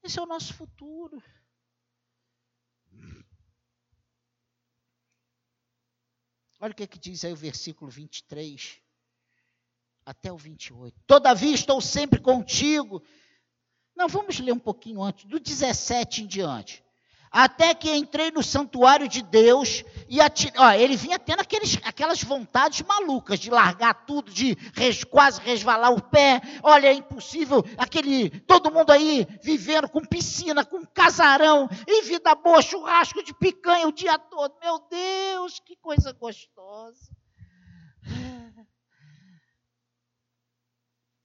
Esse 0.03 0.19
é 0.19 0.23
o 0.23 0.27
nosso 0.27 0.53
futuro. 0.55 1.23
Olha 6.61 6.73
o 6.73 6.75
que, 6.75 6.83
é 6.83 6.87
que 6.87 6.99
diz 6.99 7.25
aí 7.25 7.33
o 7.33 7.37
versículo 7.37 7.91
23 7.91 8.83
até 10.05 10.31
o 10.31 10.37
28. 10.37 11.01
Todavia 11.07 11.55
estou 11.55 11.81
sempre 11.81 12.21
contigo. 12.21 13.03
Não, 13.97 14.07
vamos 14.07 14.39
ler 14.39 14.53
um 14.53 14.59
pouquinho 14.59 15.03
antes, 15.03 15.25
do 15.25 15.41
17 15.41 16.23
em 16.23 16.27
diante 16.27 16.85
até 17.31 17.75
que 17.75 17.95
entrei 17.95 18.31
no 18.31 18.43
santuário 18.43 19.07
de 19.07 19.23
Deus 19.23 19.85
e 20.09 20.21
ati... 20.21 20.53
Ó, 20.57 20.71
ele 20.73 20.97
vinha 20.97 21.19
tendo 21.19 21.41
aqueles, 21.41 21.79
aquelas 21.85 22.23
vontades 22.23 22.83
malucas 22.83 23.39
de 23.39 23.51
largar 23.51 24.05
tudo, 24.05 24.33
de 24.33 24.57
res, 24.75 25.05
quase 25.05 25.41
resvalar 25.41 25.93
o 25.93 26.03
pé. 26.03 26.41
Olha, 26.63 26.89
é 26.89 26.93
impossível 26.93 27.65
aquele 27.79 28.31
todo 28.41 28.73
mundo 28.73 28.91
aí 28.91 29.27
vivendo 29.43 29.89
com 29.89 30.01
piscina, 30.01 30.65
com 30.65 30.85
casarão, 30.87 31.69
e 31.87 32.03
vida 32.03 32.35
boa, 32.35 32.61
churrasco 32.61 33.23
de 33.23 33.33
picanha 33.33 33.87
o 33.87 33.93
dia 33.93 34.19
todo. 34.19 34.55
Meu 34.61 34.81
Deus, 34.91 35.61
que 35.61 35.77
coisa 35.77 36.13
gostosa. 36.13 37.20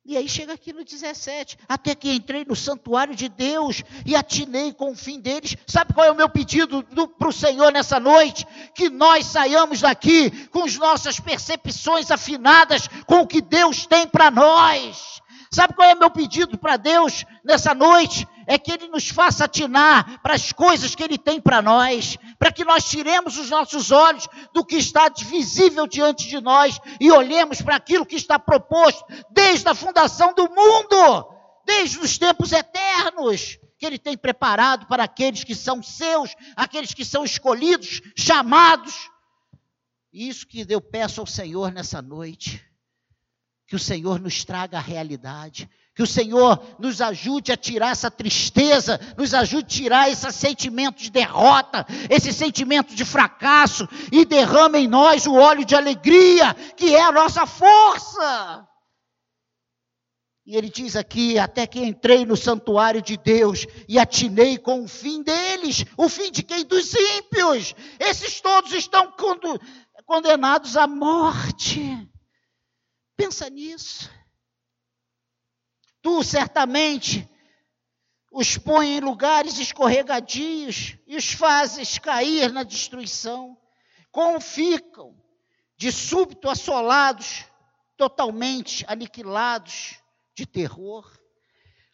E 0.07 0.15
aí 0.15 0.29
chega 0.29 0.53
aqui 0.53 0.71
no 0.71 0.85
17, 0.85 1.57
até 1.67 1.95
que 1.95 2.11
entrei 2.11 2.45
no 2.45 2.55
santuário 2.55 3.15
de 3.15 3.27
Deus 3.27 3.81
e 4.05 4.15
atinei 4.15 4.71
com 4.71 4.91
o 4.91 4.95
fim 4.95 5.19
deles. 5.19 5.57
Sabe 5.65 5.95
qual 5.95 6.05
é 6.05 6.11
o 6.11 6.15
meu 6.15 6.29
pedido 6.29 6.83
para 7.17 7.27
o 7.27 7.33
Senhor 7.33 7.71
nessa 7.71 7.99
noite? 7.99 8.45
Que 8.75 8.87
nós 8.87 9.25
saiamos 9.25 9.81
daqui 9.81 10.29
com 10.49 10.63
as 10.63 10.75
nossas 10.77 11.19
percepções 11.19 12.11
afinadas 12.11 12.87
com 13.07 13.21
o 13.21 13.27
que 13.27 13.41
Deus 13.41 13.87
tem 13.87 14.05
para 14.07 14.29
nós. 14.29 15.19
Sabe 15.49 15.73
qual 15.73 15.89
é 15.89 15.95
o 15.95 15.99
meu 15.99 16.11
pedido 16.11 16.55
para 16.55 16.77
Deus 16.77 17.25
nessa 17.43 17.73
noite? 17.73 18.27
É 18.47 18.57
que 18.57 18.71
Ele 18.71 18.87
nos 18.87 19.09
faça 19.09 19.45
atinar 19.45 20.21
para 20.21 20.33
as 20.33 20.51
coisas 20.51 20.95
que 20.95 21.03
Ele 21.03 21.17
tem 21.17 21.39
para 21.39 21.61
nós, 21.61 22.17
para 22.37 22.51
que 22.51 22.63
nós 22.63 22.85
tiremos 22.85 23.37
os 23.37 23.49
nossos 23.49 23.91
olhos 23.91 24.27
do 24.53 24.63
que 24.63 24.75
está 24.75 25.09
visível 25.09 25.87
diante 25.87 26.27
de 26.27 26.39
nós 26.39 26.79
e 26.99 27.11
olhemos 27.11 27.61
para 27.61 27.75
aquilo 27.75 28.05
que 28.05 28.15
está 28.15 28.37
proposto 28.37 29.05
desde 29.31 29.67
a 29.67 29.75
fundação 29.75 30.33
do 30.33 30.49
mundo, 30.49 31.35
desde 31.65 31.99
os 31.99 32.17
tempos 32.17 32.51
eternos, 32.51 33.57
que 33.77 33.85
Ele 33.85 33.97
tem 33.97 34.17
preparado 34.17 34.85
para 34.87 35.03
aqueles 35.03 35.43
que 35.43 35.55
são 35.55 35.81
seus, 35.81 36.35
aqueles 36.55 36.93
que 36.93 37.03
são 37.03 37.23
escolhidos, 37.23 38.01
chamados. 38.15 39.09
Isso 40.13 40.47
que 40.47 40.65
eu 40.69 40.79
peço 40.79 41.19
ao 41.19 41.27
Senhor 41.27 41.71
nessa 41.71 42.01
noite, 42.01 42.65
que 43.67 43.75
o 43.75 43.79
Senhor 43.79 44.19
nos 44.19 44.45
traga 44.45 44.77
a 44.77 44.81
realidade 44.81 45.69
que 45.95 46.03
o 46.03 46.07
Senhor 46.07 46.61
nos 46.77 46.99
ajude 46.99 47.53
a 47.53 47.57
tirar 47.57 47.91
essa 47.91 48.11
tristeza, 48.11 48.99
nos 49.17 49.33
ajude 49.33 49.63
a 49.63 49.67
tirar 49.67 50.11
esse 50.11 50.29
sentimento 50.33 51.01
de 51.01 51.09
derrota, 51.09 51.85
esse 52.09 52.33
sentimento 52.33 52.93
de 52.93 53.05
fracasso 53.05 53.87
e 54.11 54.25
derrame 54.25 54.79
em 54.79 54.87
nós 54.87 55.25
o 55.25 55.33
óleo 55.33 55.63
de 55.63 55.73
alegria, 55.73 56.53
que 56.75 56.93
é 56.93 57.01
a 57.01 57.13
nossa 57.13 57.45
força. 57.45 58.67
E 60.45 60.57
ele 60.57 60.69
diz 60.69 60.97
aqui: 60.97 61.39
até 61.39 61.65
que 61.65 61.79
entrei 61.79 62.25
no 62.25 62.35
santuário 62.35 63.01
de 63.01 63.15
Deus 63.15 63.65
e 63.87 63.97
atinei 63.97 64.57
com 64.57 64.83
o 64.83 64.87
fim 64.89 65.23
deles, 65.23 65.85
o 65.95 66.09
fim 66.09 66.29
de 66.29 66.43
quem? 66.43 66.65
Dos 66.65 66.93
ímpios. 66.93 67.73
Esses 67.97 68.41
todos 68.41 68.73
estão 68.73 69.13
condenados 70.05 70.75
à 70.75 70.85
morte. 70.85 72.05
Pensa 73.15 73.49
nisso. 73.49 74.09
Tu 76.05 76.23
certamente 76.23 77.27
os 78.31 78.59
põe 78.59 78.97
em 78.97 78.99
lugares 78.99 79.57
escorregadios 79.57 80.95
e 81.07 81.17
os 81.17 81.31
fazes 81.31 81.97
cair 81.97 82.53
na 82.53 82.61
destruição. 82.61 83.57
Como 84.11 84.39
ficam 84.39 85.15
de 85.75 85.91
súbito 85.91 86.47
assolados 86.47 87.45
totalmente 87.97 88.85
aniquilados 88.87 89.95
de 90.35 90.45
terror, 90.45 91.11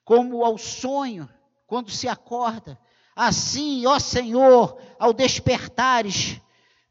como 0.03 0.43
ao 0.43 0.57
sonho, 0.57 1.30
quando 1.66 1.89
se 1.89 2.09
acorda. 2.09 2.78
Assim, 3.16 3.86
ó 3.86 3.97
Senhor, 3.97 4.78
ao 4.99 5.14
despertares, 5.14 6.38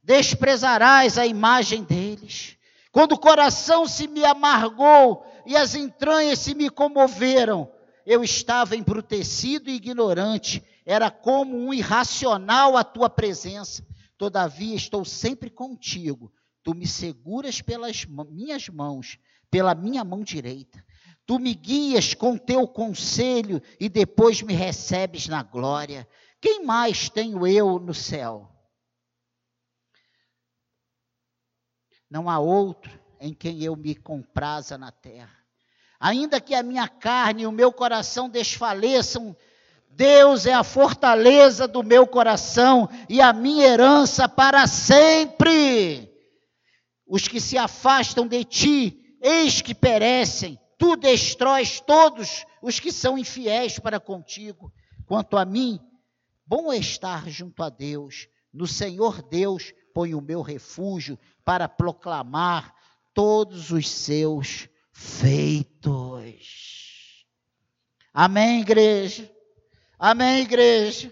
desprezarás 0.02 1.18
a 1.18 1.26
imagem 1.26 1.82
deles. 1.82 2.56
Quando 2.90 3.12
o 3.12 3.20
coração 3.20 3.86
se 3.86 4.08
me 4.08 4.24
amargou 4.24 5.29
e 5.50 5.56
as 5.56 5.74
entranhas 5.74 6.38
se 6.38 6.54
me 6.54 6.70
comoveram, 6.70 7.68
eu 8.06 8.22
estava 8.22 8.76
embrutecido 8.76 9.68
e 9.68 9.74
ignorante, 9.74 10.62
era 10.86 11.10
como 11.10 11.56
um 11.56 11.74
irracional 11.74 12.76
a 12.76 12.84
tua 12.84 13.10
presença. 13.10 13.84
Todavia 14.16 14.76
estou 14.76 15.04
sempre 15.04 15.50
contigo. 15.50 16.32
Tu 16.62 16.72
me 16.72 16.86
seguras 16.86 17.60
pelas 17.60 18.04
minhas 18.04 18.68
mãos, 18.68 19.18
pela 19.50 19.74
minha 19.74 20.04
mão 20.04 20.22
direita. 20.22 20.84
Tu 21.26 21.36
me 21.40 21.52
guias 21.52 22.14
com 22.14 22.38
teu 22.38 22.68
conselho 22.68 23.60
e 23.80 23.88
depois 23.88 24.42
me 24.42 24.54
recebes 24.54 25.26
na 25.26 25.42
glória. 25.42 26.08
Quem 26.40 26.64
mais 26.64 27.08
tenho 27.08 27.44
eu 27.44 27.80
no 27.80 27.92
céu? 27.92 28.48
Não 32.08 32.30
há 32.30 32.38
outro 32.38 33.00
em 33.18 33.34
quem 33.34 33.64
eu 33.64 33.74
me 33.74 33.96
compraza 33.96 34.78
na 34.78 34.92
terra. 34.92 35.39
Ainda 36.00 36.40
que 36.40 36.54
a 36.54 36.62
minha 36.62 36.88
carne 36.88 37.42
e 37.42 37.46
o 37.46 37.52
meu 37.52 37.70
coração 37.70 38.26
desfaleçam, 38.26 39.36
Deus 39.90 40.46
é 40.46 40.54
a 40.54 40.64
fortaleza 40.64 41.68
do 41.68 41.82
meu 41.82 42.06
coração 42.06 42.88
e 43.06 43.20
a 43.20 43.34
minha 43.34 43.66
herança 43.66 44.26
para 44.26 44.66
sempre. 44.66 46.10
Os 47.06 47.28
que 47.28 47.38
se 47.38 47.58
afastam 47.58 48.26
de 48.26 48.42
ti, 48.44 49.18
eis 49.20 49.60
que 49.60 49.74
perecem. 49.74 50.58
Tu 50.78 50.96
destróis 50.96 51.80
todos 51.80 52.46
os 52.62 52.80
que 52.80 52.90
são 52.90 53.18
infiéis 53.18 53.78
para 53.78 54.00
contigo. 54.00 54.72
Quanto 55.04 55.36
a 55.36 55.44
mim, 55.44 55.78
bom 56.46 56.72
é 56.72 56.78
estar 56.78 57.28
junto 57.28 57.62
a 57.62 57.68
Deus. 57.68 58.26
No 58.50 58.66
Senhor 58.66 59.20
Deus 59.20 59.74
ponho 59.92 60.16
o 60.16 60.22
meu 60.22 60.40
refúgio 60.40 61.18
para 61.44 61.68
proclamar 61.68 62.74
todos 63.12 63.70
os 63.70 63.86
seus 63.86 64.66
feitos. 65.00 66.36
Amém, 68.12 68.60
igreja? 68.60 69.34
Amém, 69.98 70.42
igreja? 70.42 71.10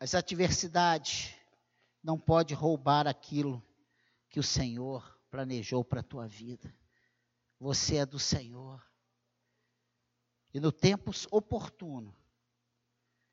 As 0.00 0.14
adversidades 0.14 1.32
não 2.02 2.18
podem 2.18 2.56
roubar 2.56 3.06
aquilo 3.06 3.62
que 4.28 4.40
o 4.40 4.42
Senhor 4.42 5.20
planejou 5.30 5.84
para 5.84 6.00
a 6.00 6.04
tua 6.04 6.26
vida. 6.26 6.74
Você 7.60 7.96
é 7.96 8.06
do 8.06 8.18
Senhor. 8.18 8.84
E 10.52 10.58
no 10.58 10.72
tempo 10.72 11.12
oportuno, 11.30 12.16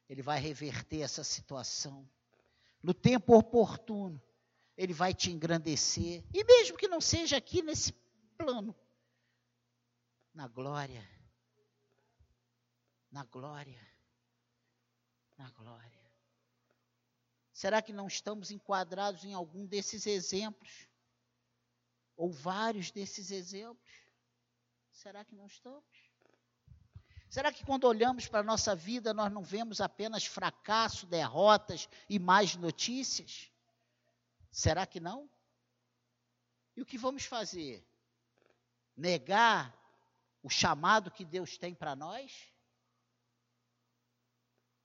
Ele 0.07 0.21
vai 0.21 0.39
reverter 0.39 1.01
essa 1.01 1.23
situação. 1.23 2.07
No 2.81 2.93
tempo 2.93 3.37
oportuno, 3.37 4.21
Ele 4.75 4.93
vai 4.93 5.13
te 5.13 5.31
engrandecer. 5.31 6.23
E 6.33 6.43
mesmo 6.43 6.77
que 6.77 6.87
não 6.87 7.01
seja 7.01 7.37
aqui 7.37 7.61
nesse 7.61 7.93
plano, 8.37 8.75
na 10.33 10.47
glória. 10.47 11.03
Na 13.11 13.25
glória. 13.25 13.87
Na 15.37 15.49
glória. 15.49 16.07
Será 17.51 17.81
que 17.81 17.91
não 17.91 18.05
estamos 18.05 18.51
enquadrados 18.51 19.23
em 19.23 19.33
algum 19.33 19.65
desses 19.65 20.05
exemplos? 20.05 20.87
Ou 22.15 22.31
vários 22.31 22.91
desses 22.91 23.31
exemplos? 23.31 23.91
Será 24.91 25.25
que 25.25 25.33
não 25.33 25.47
estamos? 25.47 26.06
Será 27.29 27.51
que 27.51 27.65
quando 27.65 27.83
olhamos 27.83 28.27
para 28.27 28.39
a 28.39 28.43
nossa 28.43 28.75
vida 28.75 29.13
nós 29.13 29.31
não 29.31 29.43
vemos 29.43 29.81
apenas 29.81 30.25
fracasso, 30.25 31.05
derrotas 31.05 31.89
e 32.09 32.17
mais 32.17 32.55
notícias? 32.55 33.51
Será 34.49 34.87
que 34.87 34.99
não? 34.99 35.29
E 36.75 36.81
o 36.81 36.85
que 36.85 36.97
vamos 36.97 37.25
fazer? 37.25 37.85
Negar 38.95 39.75
o 40.41 40.49
chamado 40.49 41.11
que 41.11 41.25
Deus 41.25 41.57
tem 41.57 41.75
para 41.75 41.95
nós? 41.95 42.53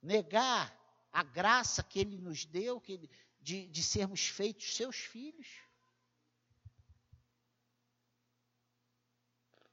Negar 0.01 0.77
a 1.13 1.23
graça 1.23 1.81
que 1.81 1.99
Ele 1.99 2.17
nos 2.17 2.43
deu 2.43 2.81
que 2.81 3.09
de, 3.39 3.67
de 3.67 3.83
sermos 3.83 4.27
feitos 4.27 4.75
seus 4.75 4.97
filhos? 4.97 5.47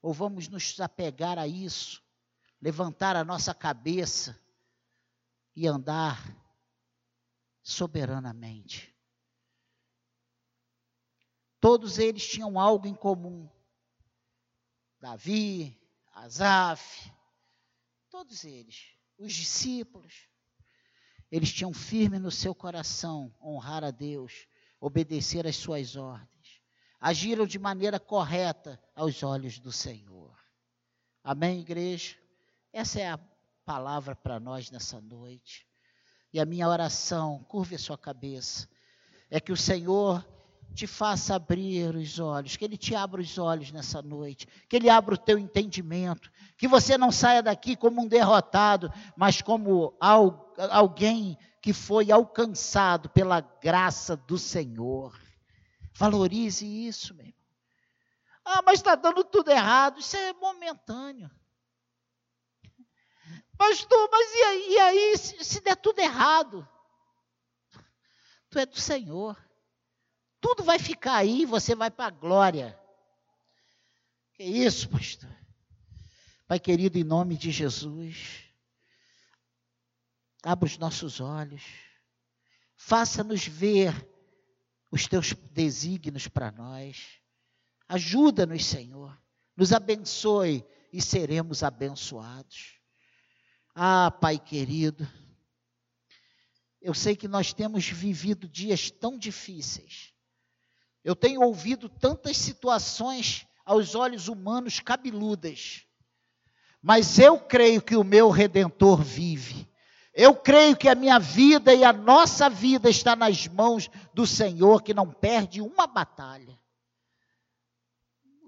Ou 0.01 0.13
vamos 0.13 0.47
nos 0.47 0.79
apegar 0.79 1.37
a 1.37 1.45
isso 1.45 2.01
levantar 2.61 3.15
a 3.15 3.23
nossa 3.23 3.53
cabeça 3.53 4.39
e 5.55 5.67
andar 5.67 6.23
soberanamente. 7.63 8.95
Todos 11.59 11.97
eles 11.97 12.27
tinham 12.27 12.59
algo 12.59 12.87
em 12.87 12.95
comum. 12.95 13.49
Davi, 14.99 15.79
Asaf, 16.13 17.11
todos 18.09 18.43
eles, 18.43 18.95
os 19.17 19.33
discípulos, 19.33 20.27
eles 21.31 21.51
tinham 21.51 21.73
firme 21.73 22.19
no 22.19 22.29
seu 22.29 22.53
coração 22.53 23.33
honrar 23.41 23.83
a 23.83 23.89
Deus, 23.89 24.47
obedecer 24.79 25.47
às 25.47 25.55
suas 25.55 25.95
ordens, 25.95 26.61
agiram 26.99 27.47
de 27.47 27.57
maneira 27.57 27.99
correta 27.99 28.81
aos 28.93 29.23
olhos 29.23 29.57
do 29.57 29.71
Senhor. 29.71 30.37
Amém, 31.23 31.61
igreja? 31.61 32.20
Essa 32.73 32.99
é 33.01 33.09
a 33.09 33.19
palavra 33.65 34.15
para 34.15 34.39
nós 34.39 34.71
nessa 34.71 35.01
noite. 35.01 35.67
E 36.33 36.39
a 36.39 36.45
minha 36.45 36.67
oração, 36.67 37.43
curve 37.43 37.75
a 37.75 37.79
sua 37.79 37.97
cabeça, 37.97 38.67
é 39.29 39.39
que 39.39 39.51
o 39.51 39.57
Senhor 39.57 40.25
te 40.73 40.87
faça 40.87 41.35
abrir 41.35 41.93
os 41.95 42.17
olhos, 42.17 42.55
que 42.55 42.63
Ele 42.63 42.77
te 42.77 42.95
abra 42.95 43.19
os 43.19 43.37
olhos 43.37 43.71
nessa 43.71 44.01
noite, 44.01 44.47
que 44.69 44.77
Ele 44.77 44.89
abra 44.89 45.15
o 45.15 45.17
teu 45.17 45.37
entendimento, 45.37 46.31
que 46.57 46.67
você 46.67 46.97
não 46.97 47.11
saia 47.11 47.43
daqui 47.43 47.75
como 47.75 48.01
um 48.01 48.07
derrotado, 48.07 48.89
mas 49.17 49.41
como 49.41 49.93
alguém 50.69 51.37
que 51.61 51.73
foi 51.73 52.09
alcançado 52.09 53.09
pela 53.09 53.41
graça 53.41 54.15
do 54.15 54.37
Senhor. 54.37 55.19
Valorize 55.93 56.65
isso, 56.65 57.13
meu 57.13 57.25
irmão. 57.25 57.41
Ah, 58.45 58.61
mas 58.65 58.79
está 58.79 58.95
dando 58.95 59.23
tudo 59.25 59.51
errado, 59.51 59.99
isso 59.99 60.15
é 60.15 60.33
momentâneo. 60.33 61.29
Pastor, 63.61 64.09
mas 64.11 64.33
e 64.33 64.43
aí, 64.43 64.71
e 64.71 64.79
aí 64.79 65.17
se, 65.19 65.45
se 65.45 65.61
der 65.61 65.75
tudo 65.75 65.99
errado? 65.99 66.67
Tu 68.49 68.57
é 68.57 68.65
do 68.65 68.79
Senhor. 68.79 69.37
Tudo 70.39 70.63
vai 70.63 70.79
ficar 70.79 71.17
aí, 71.17 71.45
você 71.45 71.75
vai 71.75 71.91
para 71.91 72.07
a 72.07 72.09
glória. 72.09 72.75
Que 74.33 74.43
isso, 74.43 74.89
pastor? 74.89 75.29
Pai 76.47 76.59
querido, 76.59 76.97
em 76.97 77.03
nome 77.03 77.37
de 77.37 77.51
Jesus, 77.51 78.51
abra 80.41 80.65
os 80.65 80.79
nossos 80.79 81.21
olhos, 81.21 81.61
faça-nos 82.75 83.45
ver 83.45 83.93
os 84.89 85.05
teus 85.07 85.33
desígnios 85.51 86.27
para 86.27 86.51
nós. 86.51 87.21
Ajuda-nos, 87.87 88.65
Senhor. 88.65 89.15
Nos 89.55 89.71
abençoe 89.71 90.65
e 90.91 90.99
seremos 90.99 91.61
abençoados. 91.61 92.80
Ah, 93.73 94.11
Pai 94.11 94.37
querido, 94.37 95.07
eu 96.81 96.93
sei 96.93 97.15
que 97.15 97.27
nós 97.27 97.53
temos 97.53 97.87
vivido 97.87 98.47
dias 98.47 98.89
tão 98.89 99.17
difíceis. 99.17 100.13
Eu 101.03 101.15
tenho 101.15 101.41
ouvido 101.41 101.87
tantas 101.87 102.37
situações 102.37 103.47
aos 103.63 103.95
olhos 103.95 104.27
humanos 104.27 104.79
cabeludas. 104.79 105.85
Mas 106.81 107.19
eu 107.19 107.39
creio 107.39 107.81
que 107.81 107.95
o 107.95 108.03
meu 108.03 108.29
redentor 108.29 109.01
vive. 109.01 109.69
Eu 110.13 110.35
creio 110.35 110.75
que 110.75 110.89
a 110.89 110.95
minha 110.95 111.19
vida 111.19 111.73
e 111.73 111.83
a 111.83 111.93
nossa 111.93 112.49
vida 112.49 112.89
está 112.89 113.15
nas 113.15 113.47
mãos 113.47 113.89
do 114.13 114.27
Senhor 114.27 114.81
que 114.81 114.93
não 114.93 115.09
perde 115.09 115.61
uma 115.61 115.87
batalha. 115.87 116.59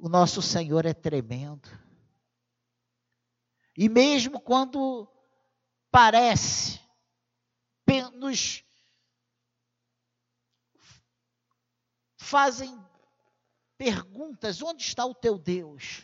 O 0.02 0.10
nosso 0.10 0.42
Senhor 0.42 0.86
é 0.86 0.94
tremendo. 0.94 1.70
E 3.78 3.88
mesmo 3.88 4.40
quando 4.40 5.08
parece, 5.94 6.82
nos 8.24 8.64
fazem 12.18 12.76
perguntas: 13.78 14.64
onde 14.64 14.82
está 14.82 15.06
o 15.06 15.14
teu 15.14 15.38
Deus? 15.38 16.02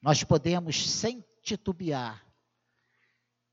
Nós 0.00 0.22
podemos, 0.22 0.88
sem 0.88 1.24
titubear, 1.42 2.24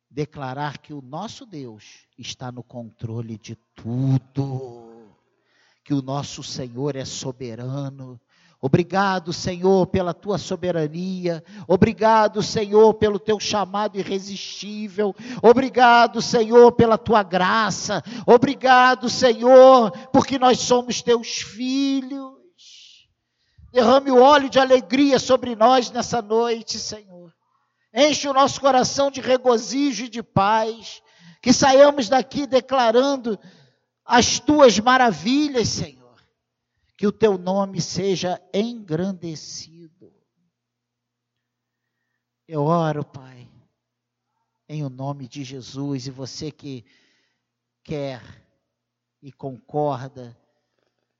declarar 0.09 0.77
que 0.77 0.93
o 0.93 1.01
nosso 1.01 1.43
Deus 1.43 2.07
está 2.17 2.51
no 2.51 2.63
controle 2.63 3.37
de 3.37 3.55
tudo, 3.73 5.11
que 5.83 5.93
o 5.93 6.03
nosso 6.03 6.43
Senhor 6.43 6.95
é 6.95 7.03
soberano. 7.03 8.21
Obrigado, 8.67 9.31
Senhor, 9.31 9.87
pela 9.87 10.13
tua 10.13 10.37
soberania. 10.37 11.41
Obrigado, 11.65 12.43
Senhor, 12.43 12.93
pelo 12.95 13.17
teu 13.17 13.39
chamado 13.39 13.97
irresistível. 13.97 15.15
Obrigado, 15.41 16.21
Senhor, 16.21 16.73
pela 16.73 16.97
tua 16.97 17.23
graça. 17.23 18.03
Obrigado, 18.25 19.09
Senhor, 19.09 19.89
porque 20.11 20.37
nós 20.37 20.59
somos 20.59 21.01
teus 21.01 21.37
filhos. 21.37 22.35
Derrame 23.71 24.11
o 24.11 24.21
óleo 24.21 24.49
de 24.49 24.59
alegria 24.59 25.17
sobre 25.17 25.55
nós 25.55 25.89
nessa 25.89 26.21
noite, 26.21 26.77
Senhor. 26.77 27.33
Enche 27.93 28.27
o 28.27 28.33
nosso 28.33 28.59
coração 28.59 29.09
de 29.09 29.21
regozijo 29.21 30.03
e 30.03 30.09
de 30.09 30.21
paz. 30.21 31.01
Que 31.41 31.53
saiamos 31.53 32.09
daqui 32.09 32.45
declarando 32.45 33.39
as 34.05 34.39
tuas 34.41 34.77
maravilhas, 34.77 35.69
Senhor. 35.69 35.96
Que 36.97 37.05
o 37.05 37.11
teu 37.11 37.37
nome 37.37 37.79
seja 37.79 38.41
engrandecido. 38.53 40.11
Eu 42.47 42.63
oro, 42.63 43.05
Pai, 43.05 43.47
em 44.67 44.83
o 44.83 44.89
nome 44.89 45.27
de 45.27 45.43
Jesus, 45.43 46.07
e 46.07 46.11
você 46.11 46.51
que 46.51 46.83
quer 47.83 48.21
e 49.21 49.31
concorda, 49.31 50.35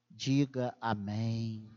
diga 0.10 0.76
amém. 0.82 1.70